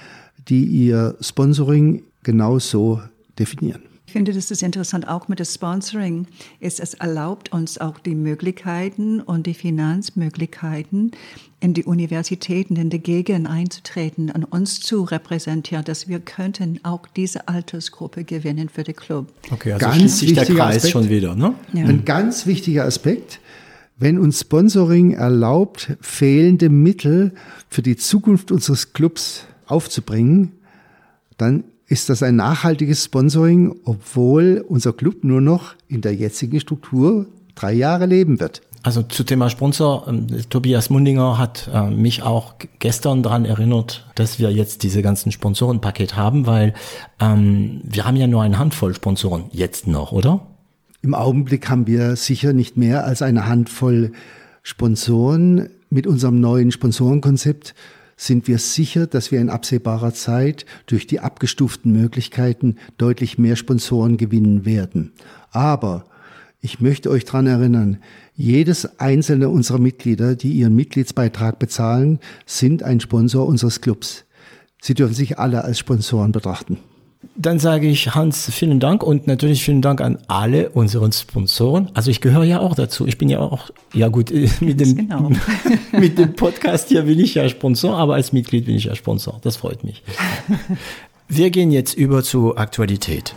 die 0.47 0.63
ihr 0.63 1.17
Sponsoring 1.19 2.03
genauso 2.23 3.01
definieren. 3.37 3.90
Ich 4.11 4.13
finde, 4.13 4.33
das 4.33 4.51
ist 4.51 4.61
interessant, 4.61 5.07
auch 5.07 5.29
mit 5.29 5.39
dem 5.39 5.45
Sponsoring. 5.45 6.27
Es, 6.59 6.81
es 6.81 6.95
erlaubt 6.95 7.53
uns 7.53 7.77
auch 7.77 7.97
die 7.97 8.13
Möglichkeiten 8.13 9.21
und 9.21 9.47
die 9.47 9.53
Finanzmöglichkeiten, 9.53 11.11
in 11.61 11.73
die 11.73 11.85
Universitäten 11.85 12.75
in 12.75 12.89
der 12.89 12.99
Gegend 12.99 13.47
einzutreten 13.47 14.29
und 14.29 14.43
uns 14.43 14.81
zu 14.81 15.03
repräsentieren, 15.03 15.85
dass 15.85 16.09
wir 16.09 16.19
könnten 16.19 16.81
auch 16.83 17.07
diese 17.07 17.47
Altersgruppe 17.47 18.25
gewinnen 18.25 18.67
für 18.67 18.83
den 18.83 18.97
Club. 18.97 19.31
Okay, 19.49 19.71
also 19.71 19.85
ganz 19.85 20.19
sich 20.19 20.33
der 20.33 20.43
Kreis 20.43 20.75
Aspekt, 20.75 20.91
schon 20.91 21.07
wieder, 21.07 21.33
ne? 21.33 21.53
Ja. 21.71 21.85
Ein 21.85 22.03
ganz 22.03 22.45
wichtiger 22.45 22.83
Aspekt. 22.83 23.39
Wenn 23.97 24.19
uns 24.19 24.41
Sponsoring 24.41 25.13
erlaubt, 25.13 25.93
fehlende 26.01 26.67
Mittel 26.67 27.31
für 27.69 27.81
die 27.81 27.95
Zukunft 27.95 28.51
unseres 28.51 28.91
Clubs 28.91 29.45
aufzubringen, 29.67 30.51
dann 31.37 31.63
ist 31.91 32.09
das 32.09 32.23
ein 32.23 32.37
nachhaltiges 32.37 33.03
Sponsoring, 33.03 33.75
obwohl 33.83 34.63
unser 34.65 34.93
Club 34.93 35.25
nur 35.25 35.41
noch 35.41 35.75
in 35.89 35.99
der 35.99 36.15
jetzigen 36.15 36.61
Struktur 36.61 37.25
drei 37.53 37.73
Jahre 37.73 38.05
leben 38.05 38.39
wird. 38.39 38.61
Also 38.81 39.03
zu 39.03 39.25
Thema 39.25 39.49
Sponsor, 39.49 40.07
ähm, 40.07 40.27
Tobias 40.49 40.89
Mundinger 40.89 41.37
hat 41.37 41.69
äh, 41.71 41.89
mich 41.89 42.23
auch 42.23 42.55
gestern 42.79 43.23
daran 43.23 43.43
erinnert, 43.43 44.07
dass 44.15 44.39
wir 44.39 44.51
jetzt 44.51 44.83
diese 44.83 45.01
ganzen 45.01 45.33
Sponsorenpaket 45.33 46.15
haben, 46.15 46.47
weil 46.47 46.73
ähm, 47.19 47.81
wir 47.83 48.05
haben 48.05 48.15
ja 48.15 48.25
nur 48.25 48.41
eine 48.41 48.57
Handvoll 48.57 48.95
Sponsoren 48.95 49.43
jetzt 49.51 49.85
noch, 49.85 50.13
oder? 50.13 50.47
Im 51.01 51.13
Augenblick 51.13 51.69
haben 51.69 51.87
wir 51.87 52.15
sicher 52.15 52.53
nicht 52.53 52.77
mehr 52.77 53.03
als 53.03 53.21
eine 53.21 53.47
Handvoll 53.47 54.13
Sponsoren 54.63 55.69
mit 55.89 56.07
unserem 56.07 56.39
neuen 56.39 56.71
Sponsorenkonzept 56.71 57.75
sind 58.21 58.47
wir 58.47 58.59
sicher, 58.59 59.07
dass 59.07 59.31
wir 59.31 59.41
in 59.41 59.49
absehbarer 59.49 60.13
Zeit 60.13 60.67
durch 60.85 61.07
die 61.07 61.21
abgestuften 61.21 61.91
Möglichkeiten 61.91 62.75
deutlich 62.99 63.39
mehr 63.39 63.55
Sponsoren 63.55 64.17
gewinnen 64.17 64.63
werden. 64.63 65.13
Aber 65.49 66.05
ich 66.61 66.79
möchte 66.79 67.09
euch 67.09 67.25
daran 67.25 67.47
erinnern, 67.47 67.97
jedes 68.35 68.99
einzelne 68.99 69.49
unserer 69.49 69.79
Mitglieder, 69.79 70.35
die 70.35 70.53
ihren 70.53 70.75
Mitgliedsbeitrag 70.75 71.57
bezahlen, 71.57 72.19
sind 72.45 72.83
ein 72.83 72.99
Sponsor 72.99 73.47
unseres 73.47 73.81
Clubs. 73.81 74.25
Sie 74.79 74.93
dürfen 74.93 75.15
sich 75.15 75.39
alle 75.39 75.63
als 75.63 75.79
Sponsoren 75.79 76.31
betrachten. 76.31 76.77
Dann 77.35 77.59
sage 77.59 77.87
ich 77.87 78.13
Hans, 78.13 78.51
vielen 78.51 78.81
Dank 78.81 79.03
und 79.03 79.25
natürlich 79.25 79.63
vielen 79.63 79.81
Dank 79.81 80.01
an 80.01 80.17
alle 80.27 80.69
unseren 80.71 81.13
Sponsoren. 81.13 81.89
Also 81.93 82.11
ich 82.11 82.19
gehöre 82.19 82.43
ja 82.43 82.59
auch 82.59 82.75
dazu. 82.75 83.07
Ich 83.07 83.17
bin 83.17 83.29
ja 83.29 83.39
auch, 83.39 83.69
ja 83.93 84.09
gut, 84.09 84.31
mit 84.59 84.79
dem, 84.81 84.95
genau. 84.97 85.31
mit 85.93 86.17
dem 86.17 86.33
Podcast 86.33 86.89
hier 86.89 87.03
bin 87.03 87.19
ich 87.19 87.35
ja 87.35 87.47
Sponsor, 87.47 87.97
aber 87.97 88.15
als 88.15 88.33
Mitglied 88.33 88.65
bin 88.65 88.75
ich 88.75 88.85
ja 88.85 88.95
Sponsor. 88.95 89.39
Das 89.43 89.55
freut 89.55 89.85
mich. 89.85 90.03
Wir 91.29 91.49
gehen 91.51 91.71
jetzt 91.71 91.93
über 91.93 92.21
zur 92.21 92.59
Aktualität. 92.59 93.33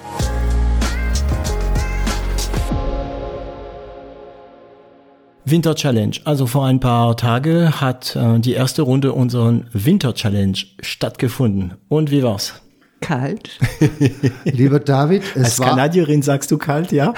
Winter 5.44 5.76
Challenge. 5.76 6.16
Also 6.24 6.46
vor 6.46 6.66
ein 6.66 6.80
paar 6.80 7.16
Tagen 7.16 7.80
hat 7.80 8.16
äh, 8.16 8.40
die 8.40 8.54
erste 8.54 8.82
Runde 8.82 9.12
unseren 9.12 9.68
Winter 9.72 10.14
Challenge 10.14 10.58
stattgefunden. 10.80 11.74
Und 11.88 12.10
wie 12.10 12.24
war's? 12.24 12.63
Kalt. 13.04 13.58
Lieber 14.44 14.80
David, 14.80 15.22
es 15.34 15.44
Als 15.44 15.58
war. 15.58 15.70
Kanadierin 15.70 16.22
sagst 16.22 16.50
du 16.50 16.58
kalt, 16.58 16.90
ja? 16.90 17.12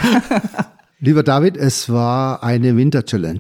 Lieber 1.00 1.22
David, 1.22 1.56
es 1.56 1.88
war 1.88 2.42
eine 2.42 2.76
Winter 2.76 3.04
Challenge. 3.04 3.38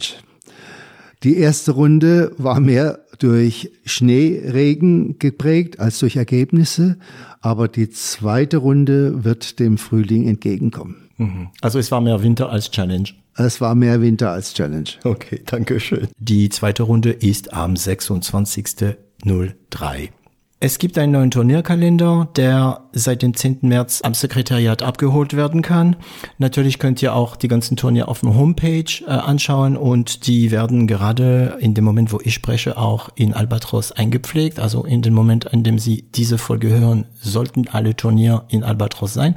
Die 1.22 1.38
erste 1.38 1.72
Runde 1.72 2.32
war 2.38 2.60
mehr 2.60 3.00
durch 3.18 3.72
Schneeregen 3.84 5.18
geprägt 5.18 5.80
als 5.80 5.98
durch 5.98 6.16
Ergebnisse, 6.16 6.98
aber 7.40 7.66
die 7.66 7.90
zweite 7.90 8.58
Runde 8.58 9.24
wird 9.24 9.58
dem 9.58 9.78
Frühling 9.78 10.28
entgegenkommen. 10.28 11.08
Mhm. 11.16 11.48
Also 11.62 11.78
es 11.78 11.90
war 11.90 12.00
mehr 12.00 12.22
Winter 12.22 12.50
als 12.50 12.70
Challenge. 12.70 13.08
Es 13.34 13.60
war 13.60 13.74
mehr 13.74 14.00
Winter 14.00 14.30
als 14.30 14.54
Challenge. 14.54 14.88
Okay, 15.02 15.42
danke 15.46 15.80
schön. 15.80 16.08
Die 16.18 16.48
zweite 16.48 16.84
Runde 16.84 17.10
ist 17.10 17.52
am 17.52 17.74
26.03. 17.74 20.08
Es 20.58 20.78
gibt 20.78 20.96
einen 20.96 21.12
neuen 21.12 21.30
Turnierkalender, 21.30 22.30
der 22.34 22.80
seit 22.92 23.20
dem 23.20 23.34
10. 23.34 23.58
März 23.60 24.00
am 24.02 24.14
Sekretariat 24.14 24.82
abgeholt 24.82 25.36
werden 25.36 25.60
kann. 25.60 25.96
Natürlich 26.38 26.78
könnt 26.78 27.02
ihr 27.02 27.14
auch 27.14 27.36
die 27.36 27.48
ganzen 27.48 27.76
Turniere 27.76 28.08
auf 28.08 28.22
der 28.22 28.34
Homepage 28.34 29.04
äh, 29.06 29.10
anschauen 29.10 29.76
und 29.76 30.26
die 30.26 30.50
werden 30.50 30.86
gerade 30.86 31.58
in 31.60 31.74
dem 31.74 31.84
Moment, 31.84 32.10
wo 32.10 32.20
ich 32.24 32.32
spreche, 32.32 32.78
auch 32.78 33.10
in 33.16 33.34
Albatros 33.34 33.92
eingepflegt. 33.92 34.58
Also 34.58 34.84
in 34.84 35.02
dem 35.02 35.12
Moment, 35.12 35.44
in 35.44 35.62
dem 35.62 35.78
Sie 35.78 36.06
diese 36.14 36.38
Folge 36.38 36.70
hören, 36.70 37.04
sollten 37.20 37.68
alle 37.68 37.94
Turniere 37.94 38.44
in 38.48 38.64
Albatros 38.64 39.12
sein. 39.12 39.34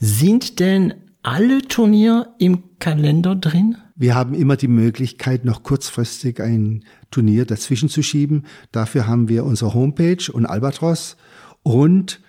Sind 0.00 0.58
denn 0.58 0.94
alle 1.26 1.60
Turniere 1.62 2.34
im 2.38 2.78
Kalender 2.78 3.34
drin? 3.34 3.76
Wir 3.96 4.14
haben 4.14 4.32
immer 4.34 4.56
die 4.56 4.68
Möglichkeit, 4.68 5.44
noch 5.44 5.64
kurzfristig 5.64 6.40
ein 6.40 6.84
Turnier 7.10 7.46
dazwischen 7.46 7.88
zu 7.88 8.02
schieben. 8.02 8.44
Dafür 8.70 9.08
haben 9.08 9.28
wir 9.28 9.44
unsere 9.44 9.74
Homepage 9.74 10.30
und 10.32 10.46
Albatros 10.46 11.16
und 11.64 12.20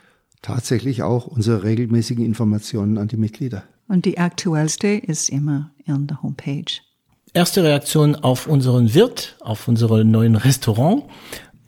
tatsächlich 0.41 1.03
auch 1.03 1.27
unsere 1.27 1.63
regelmäßigen 1.63 2.25
Informationen 2.25 2.97
an 2.97 3.07
die 3.07 3.17
Mitglieder. 3.17 3.63
Und 3.87 4.05
die 4.05 4.17
aktuellste 4.17 4.87
ist 4.87 5.29
immer 5.29 5.71
in 5.85 6.07
der 6.07 6.23
Homepage. 6.23 6.81
Erste 7.33 7.63
Reaktion 7.63 8.15
auf 8.15 8.47
unseren 8.47 8.95
Wirt, 8.95 9.37
auf 9.41 9.67
unseren 9.67 10.09
neuen 10.09 10.35
Restaurant. 10.35 11.03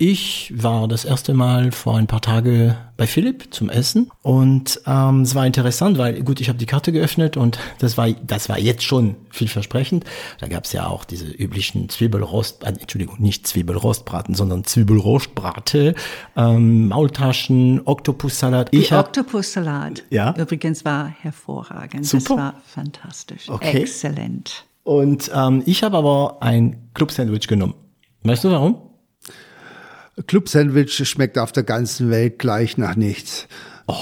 Ich 0.02 0.54
war 0.56 0.88
das 0.88 1.04
erste 1.04 1.34
Mal 1.34 1.74
vor 1.74 1.98
ein 1.98 2.08
paar 2.08 2.22
Tagen 2.22 2.74
bei 2.96 3.06
Philipp 3.06 3.54
zum 3.54 3.70
Essen 3.70 4.10
und 4.22 4.80
ähm, 4.88 5.24
es 5.24 5.36
war 5.36 5.46
interessant, 5.46 5.98
weil 5.98 6.24
gut, 6.24 6.40
ich 6.40 6.48
habe 6.48 6.58
die 6.58 6.66
Karte 6.66 6.94
geöffnet 6.94 7.36
und 7.36 7.60
das 7.80 7.98
war 7.98 8.10
das 8.10 8.48
war 8.48 8.58
jetzt 8.58 8.84
schon 8.84 9.18
vielversprechend. 9.30 10.06
Da 10.40 10.48
gab 10.48 10.64
es 10.64 10.72
ja 10.72 10.88
auch 10.88 11.04
diese 11.04 11.26
üblichen 11.26 11.90
Zwiebelrost, 11.90 12.64
äh, 12.64 12.68
Entschuldigung, 12.68 13.18
nicht 13.20 13.46
Zwiebelrostbraten, 13.46 14.36
sondern 14.36 14.64
Zwiebelrostbrate, 14.64 15.96
ähm, 16.38 16.88
Maultaschen, 16.88 17.82
Oktopussalat. 17.84 18.70
Ich 18.72 18.94
Oktopussalat. 18.94 20.06
Ja. 20.12 20.34
Übrigens 20.38 20.86
war 20.86 21.10
hervorragend. 21.10 22.06
Super. 22.06 22.20
Das 22.22 22.38
war 22.38 22.54
fantastisch. 22.66 23.50
Okay. 23.50 23.82
Exzellent. 23.82 24.64
Und 24.84 25.30
ähm, 25.36 25.62
ich 25.66 25.84
habe 25.84 25.98
aber 25.98 26.38
ein 26.40 26.90
Club-Sandwich 26.94 27.50
genommen. 27.50 27.74
Weißt 28.24 28.46
du 28.46 28.52
warum? 28.52 28.89
Club 30.28 30.50
Sandwich 30.50 31.08
schmeckt 31.08 31.38
auf 31.38 31.52
der 31.52 31.64
ganzen 31.64 32.10
Welt 32.10 32.40
gleich 32.40 32.78
nach 32.78 32.96
nichts. 32.96 33.48
Oh. 33.88 33.96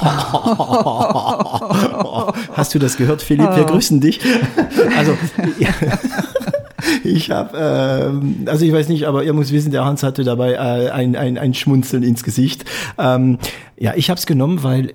Hast 2.52 2.74
du 2.74 2.78
das 2.78 2.96
gehört, 2.96 3.22
Philipp? 3.22 3.56
Wir 3.56 3.64
grüßen 3.64 4.00
dich. 4.00 4.20
Also, 4.96 5.16
ich 7.04 7.30
habe, 7.30 7.58
ähm, 7.58 8.44
also 8.46 8.64
ich 8.64 8.72
weiß 8.72 8.88
nicht, 8.88 9.06
aber 9.06 9.24
ihr 9.24 9.32
muss 9.32 9.52
wissen, 9.52 9.70
der 9.70 9.84
Hans 9.84 10.02
hatte 10.02 10.24
dabei 10.24 10.54
äh, 10.54 10.90
ein, 10.90 11.16
ein, 11.16 11.38
ein 11.38 11.54
Schmunzeln 11.54 12.02
ins 12.02 12.22
Gesicht. 12.22 12.64
Ähm, 12.98 13.38
ja, 13.78 13.94
ich 13.94 14.10
habe 14.10 14.18
es 14.18 14.26
genommen, 14.26 14.62
weil, 14.62 14.92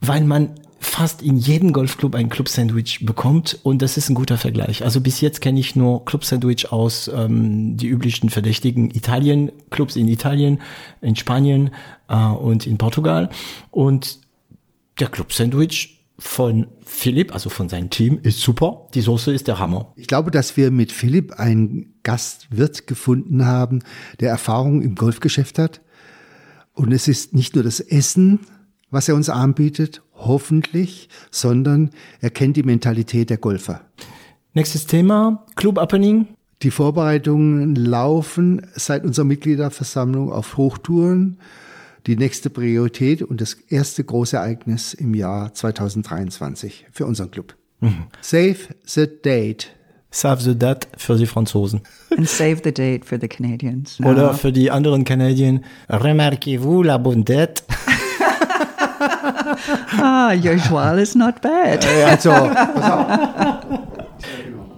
weil 0.00 0.24
man 0.24 0.50
fast 0.84 1.22
in 1.22 1.36
jedem 1.36 1.72
Golfclub 1.72 2.14
ein 2.14 2.28
Club-Sandwich 2.28 3.04
bekommt 3.04 3.58
und 3.62 3.82
das 3.82 3.96
ist 3.96 4.10
ein 4.10 4.14
guter 4.14 4.38
Vergleich. 4.38 4.84
Also 4.84 5.00
bis 5.00 5.20
jetzt 5.20 5.40
kenne 5.40 5.58
ich 5.58 5.74
nur 5.74 6.04
Club-Sandwich 6.04 6.70
aus 6.72 7.08
ähm, 7.08 7.76
die 7.76 7.88
üblichen 7.88 8.30
verdächtigen 8.30 8.90
Italien, 8.90 9.50
Clubs 9.70 9.96
in 9.96 10.08
Italien, 10.08 10.60
in 11.00 11.16
Spanien 11.16 11.70
äh, 12.08 12.16
und 12.16 12.66
in 12.66 12.78
Portugal 12.78 13.30
und 13.70 14.20
der 15.00 15.08
Club-Sandwich 15.08 16.04
von 16.18 16.68
Philipp, 16.84 17.34
also 17.34 17.50
von 17.50 17.68
seinem 17.68 17.90
Team, 17.90 18.20
ist 18.22 18.40
super. 18.40 18.88
Die 18.94 19.00
Soße 19.00 19.32
ist 19.32 19.48
der 19.48 19.58
Hammer. 19.58 19.92
Ich 19.96 20.06
glaube, 20.06 20.30
dass 20.30 20.56
wir 20.56 20.70
mit 20.70 20.92
Philipp 20.92 21.32
einen 21.40 21.94
Gastwirt 22.04 22.86
gefunden 22.86 23.46
haben, 23.46 23.80
der 24.20 24.30
Erfahrung 24.30 24.82
im 24.82 24.94
Golfgeschäft 24.94 25.58
hat. 25.58 25.80
Und 26.72 26.92
es 26.92 27.08
ist 27.08 27.34
nicht 27.34 27.54
nur 27.56 27.64
das 27.64 27.80
Essen, 27.80 28.40
was 28.90 29.08
er 29.08 29.16
uns 29.16 29.28
anbietet, 29.28 30.02
hoffentlich, 30.16 31.08
sondern 31.30 31.90
er 32.20 32.30
kennt 32.30 32.56
die 32.56 32.62
Mentalität 32.62 33.30
der 33.30 33.38
Golfer. 33.38 33.82
Nächstes 34.54 34.86
Thema, 34.86 35.44
Club 35.56 35.78
Opening. 35.78 36.28
Die 36.62 36.70
Vorbereitungen 36.70 37.74
laufen 37.74 38.66
seit 38.74 39.04
unserer 39.04 39.26
Mitgliederversammlung 39.26 40.32
auf 40.32 40.56
Hochtouren. 40.56 41.38
die 42.06 42.16
nächste 42.16 42.50
Priorität 42.50 43.22
und 43.22 43.40
das 43.40 43.54
erste 43.54 44.04
große 44.04 44.36
Ereignis 44.36 44.92
im 44.92 45.14
Jahr 45.14 45.54
2023 45.54 46.86
für 46.92 47.06
unseren 47.06 47.30
Club. 47.30 47.54
Mhm. 47.80 48.04
Save 48.20 48.56
the 48.84 49.06
date. 49.24 49.70
Save 50.10 50.42
the 50.42 50.56
date 50.56 50.86
für 50.96 51.16
die 51.16 51.26
Franzosen. 51.26 51.80
And 52.16 52.28
save 52.28 52.58
the 52.62 52.72
date 52.72 53.04
for 53.04 53.18
the 53.20 53.26
Canadians. 53.26 53.98
Oder 54.00 54.34
für 54.34 54.52
die 54.52 54.70
anderen 54.70 55.04
Canadiens. 55.04 55.62
Remarquez-vous 55.88 56.84
la 56.84 56.98
bonne 56.98 57.24
date? 57.24 57.64
ah, 59.00 60.32
your 60.32 60.56
joie 60.56 60.98
is 60.98 61.14
not 61.14 61.40
bad. 61.40 61.84
Also, 61.84 62.30
pass 62.30 62.90
auf. 62.90 63.88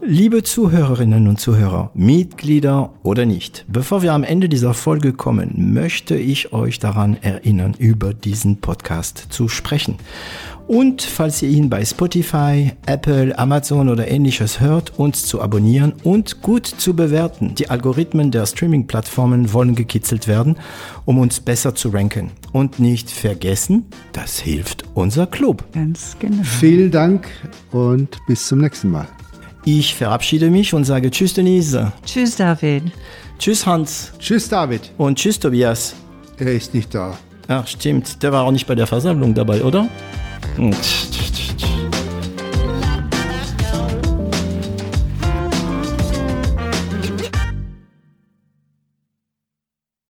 Liebe 0.08 0.44
Zuhörerinnen 0.44 1.26
und 1.26 1.40
Zuhörer, 1.40 1.90
Mitglieder 1.94 2.92
oder 3.02 3.26
nicht, 3.26 3.64
bevor 3.66 4.02
wir 4.02 4.12
am 4.12 4.22
Ende 4.22 4.48
dieser 4.48 4.72
Folge 4.72 5.12
kommen, 5.12 5.74
möchte 5.74 6.14
ich 6.14 6.52
euch 6.52 6.78
daran 6.78 7.16
erinnern, 7.22 7.74
über 7.76 8.14
diesen 8.14 8.58
Podcast 8.58 9.26
zu 9.30 9.48
sprechen. 9.48 9.96
Und 10.68 11.02
falls 11.02 11.42
ihr 11.42 11.48
ihn 11.48 11.68
bei 11.68 11.84
Spotify, 11.84 12.70
Apple, 12.86 13.36
Amazon 13.36 13.88
oder 13.88 14.06
ähnliches 14.06 14.60
hört, 14.60 14.96
uns 14.96 15.26
zu 15.26 15.42
abonnieren 15.42 15.92
und 16.04 16.40
gut 16.40 16.66
zu 16.66 16.94
bewerten. 16.94 17.56
Die 17.56 17.68
Algorithmen 17.68 18.30
der 18.30 18.46
Streaming-Plattformen 18.46 19.52
wollen 19.52 19.74
gekitzelt 19.74 20.28
werden, 20.28 20.56
um 21.04 21.18
uns 21.18 21.40
besser 21.40 21.74
zu 21.74 21.88
ranken. 21.88 22.30
Und 22.52 22.78
nicht 22.78 23.10
vergessen, 23.10 23.86
das 24.12 24.38
hilft 24.38 24.84
unser 24.94 25.26
Club. 25.26 25.64
Ganz 25.72 26.16
genau. 26.20 26.44
Vielen 26.44 26.92
Dank 26.92 27.28
und 27.72 28.18
bis 28.28 28.46
zum 28.46 28.60
nächsten 28.60 28.92
Mal. 28.92 29.08
Ich 29.68 29.96
verabschiede 29.96 30.48
mich 30.48 30.72
und 30.74 30.84
sage 30.84 31.10
Tschüss, 31.10 31.34
Denise. 31.34 31.92
Tschüss, 32.04 32.36
David. 32.36 32.84
Tschüss, 33.36 33.66
Hans. 33.66 34.12
Tschüss, 34.20 34.48
David. 34.48 34.92
Und 34.96 35.18
Tschüss, 35.18 35.40
Tobias. 35.40 35.96
Er 36.38 36.52
ist 36.52 36.72
nicht 36.72 36.94
da. 36.94 37.18
Ach, 37.48 37.66
stimmt. 37.66 38.22
Der 38.22 38.30
war 38.30 38.44
auch 38.44 38.52
nicht 38.52 38.68
bei 38.68 38.76
der 38.76 38.86
Versammlung 38.86 39.34
dabei, 39.34 39.64
oder? 39.64 39.88
Hm, 40.54 40.70
tsch, 40.70 41.10
tsch, 41.10 41.32
tsch. 41.32 41.95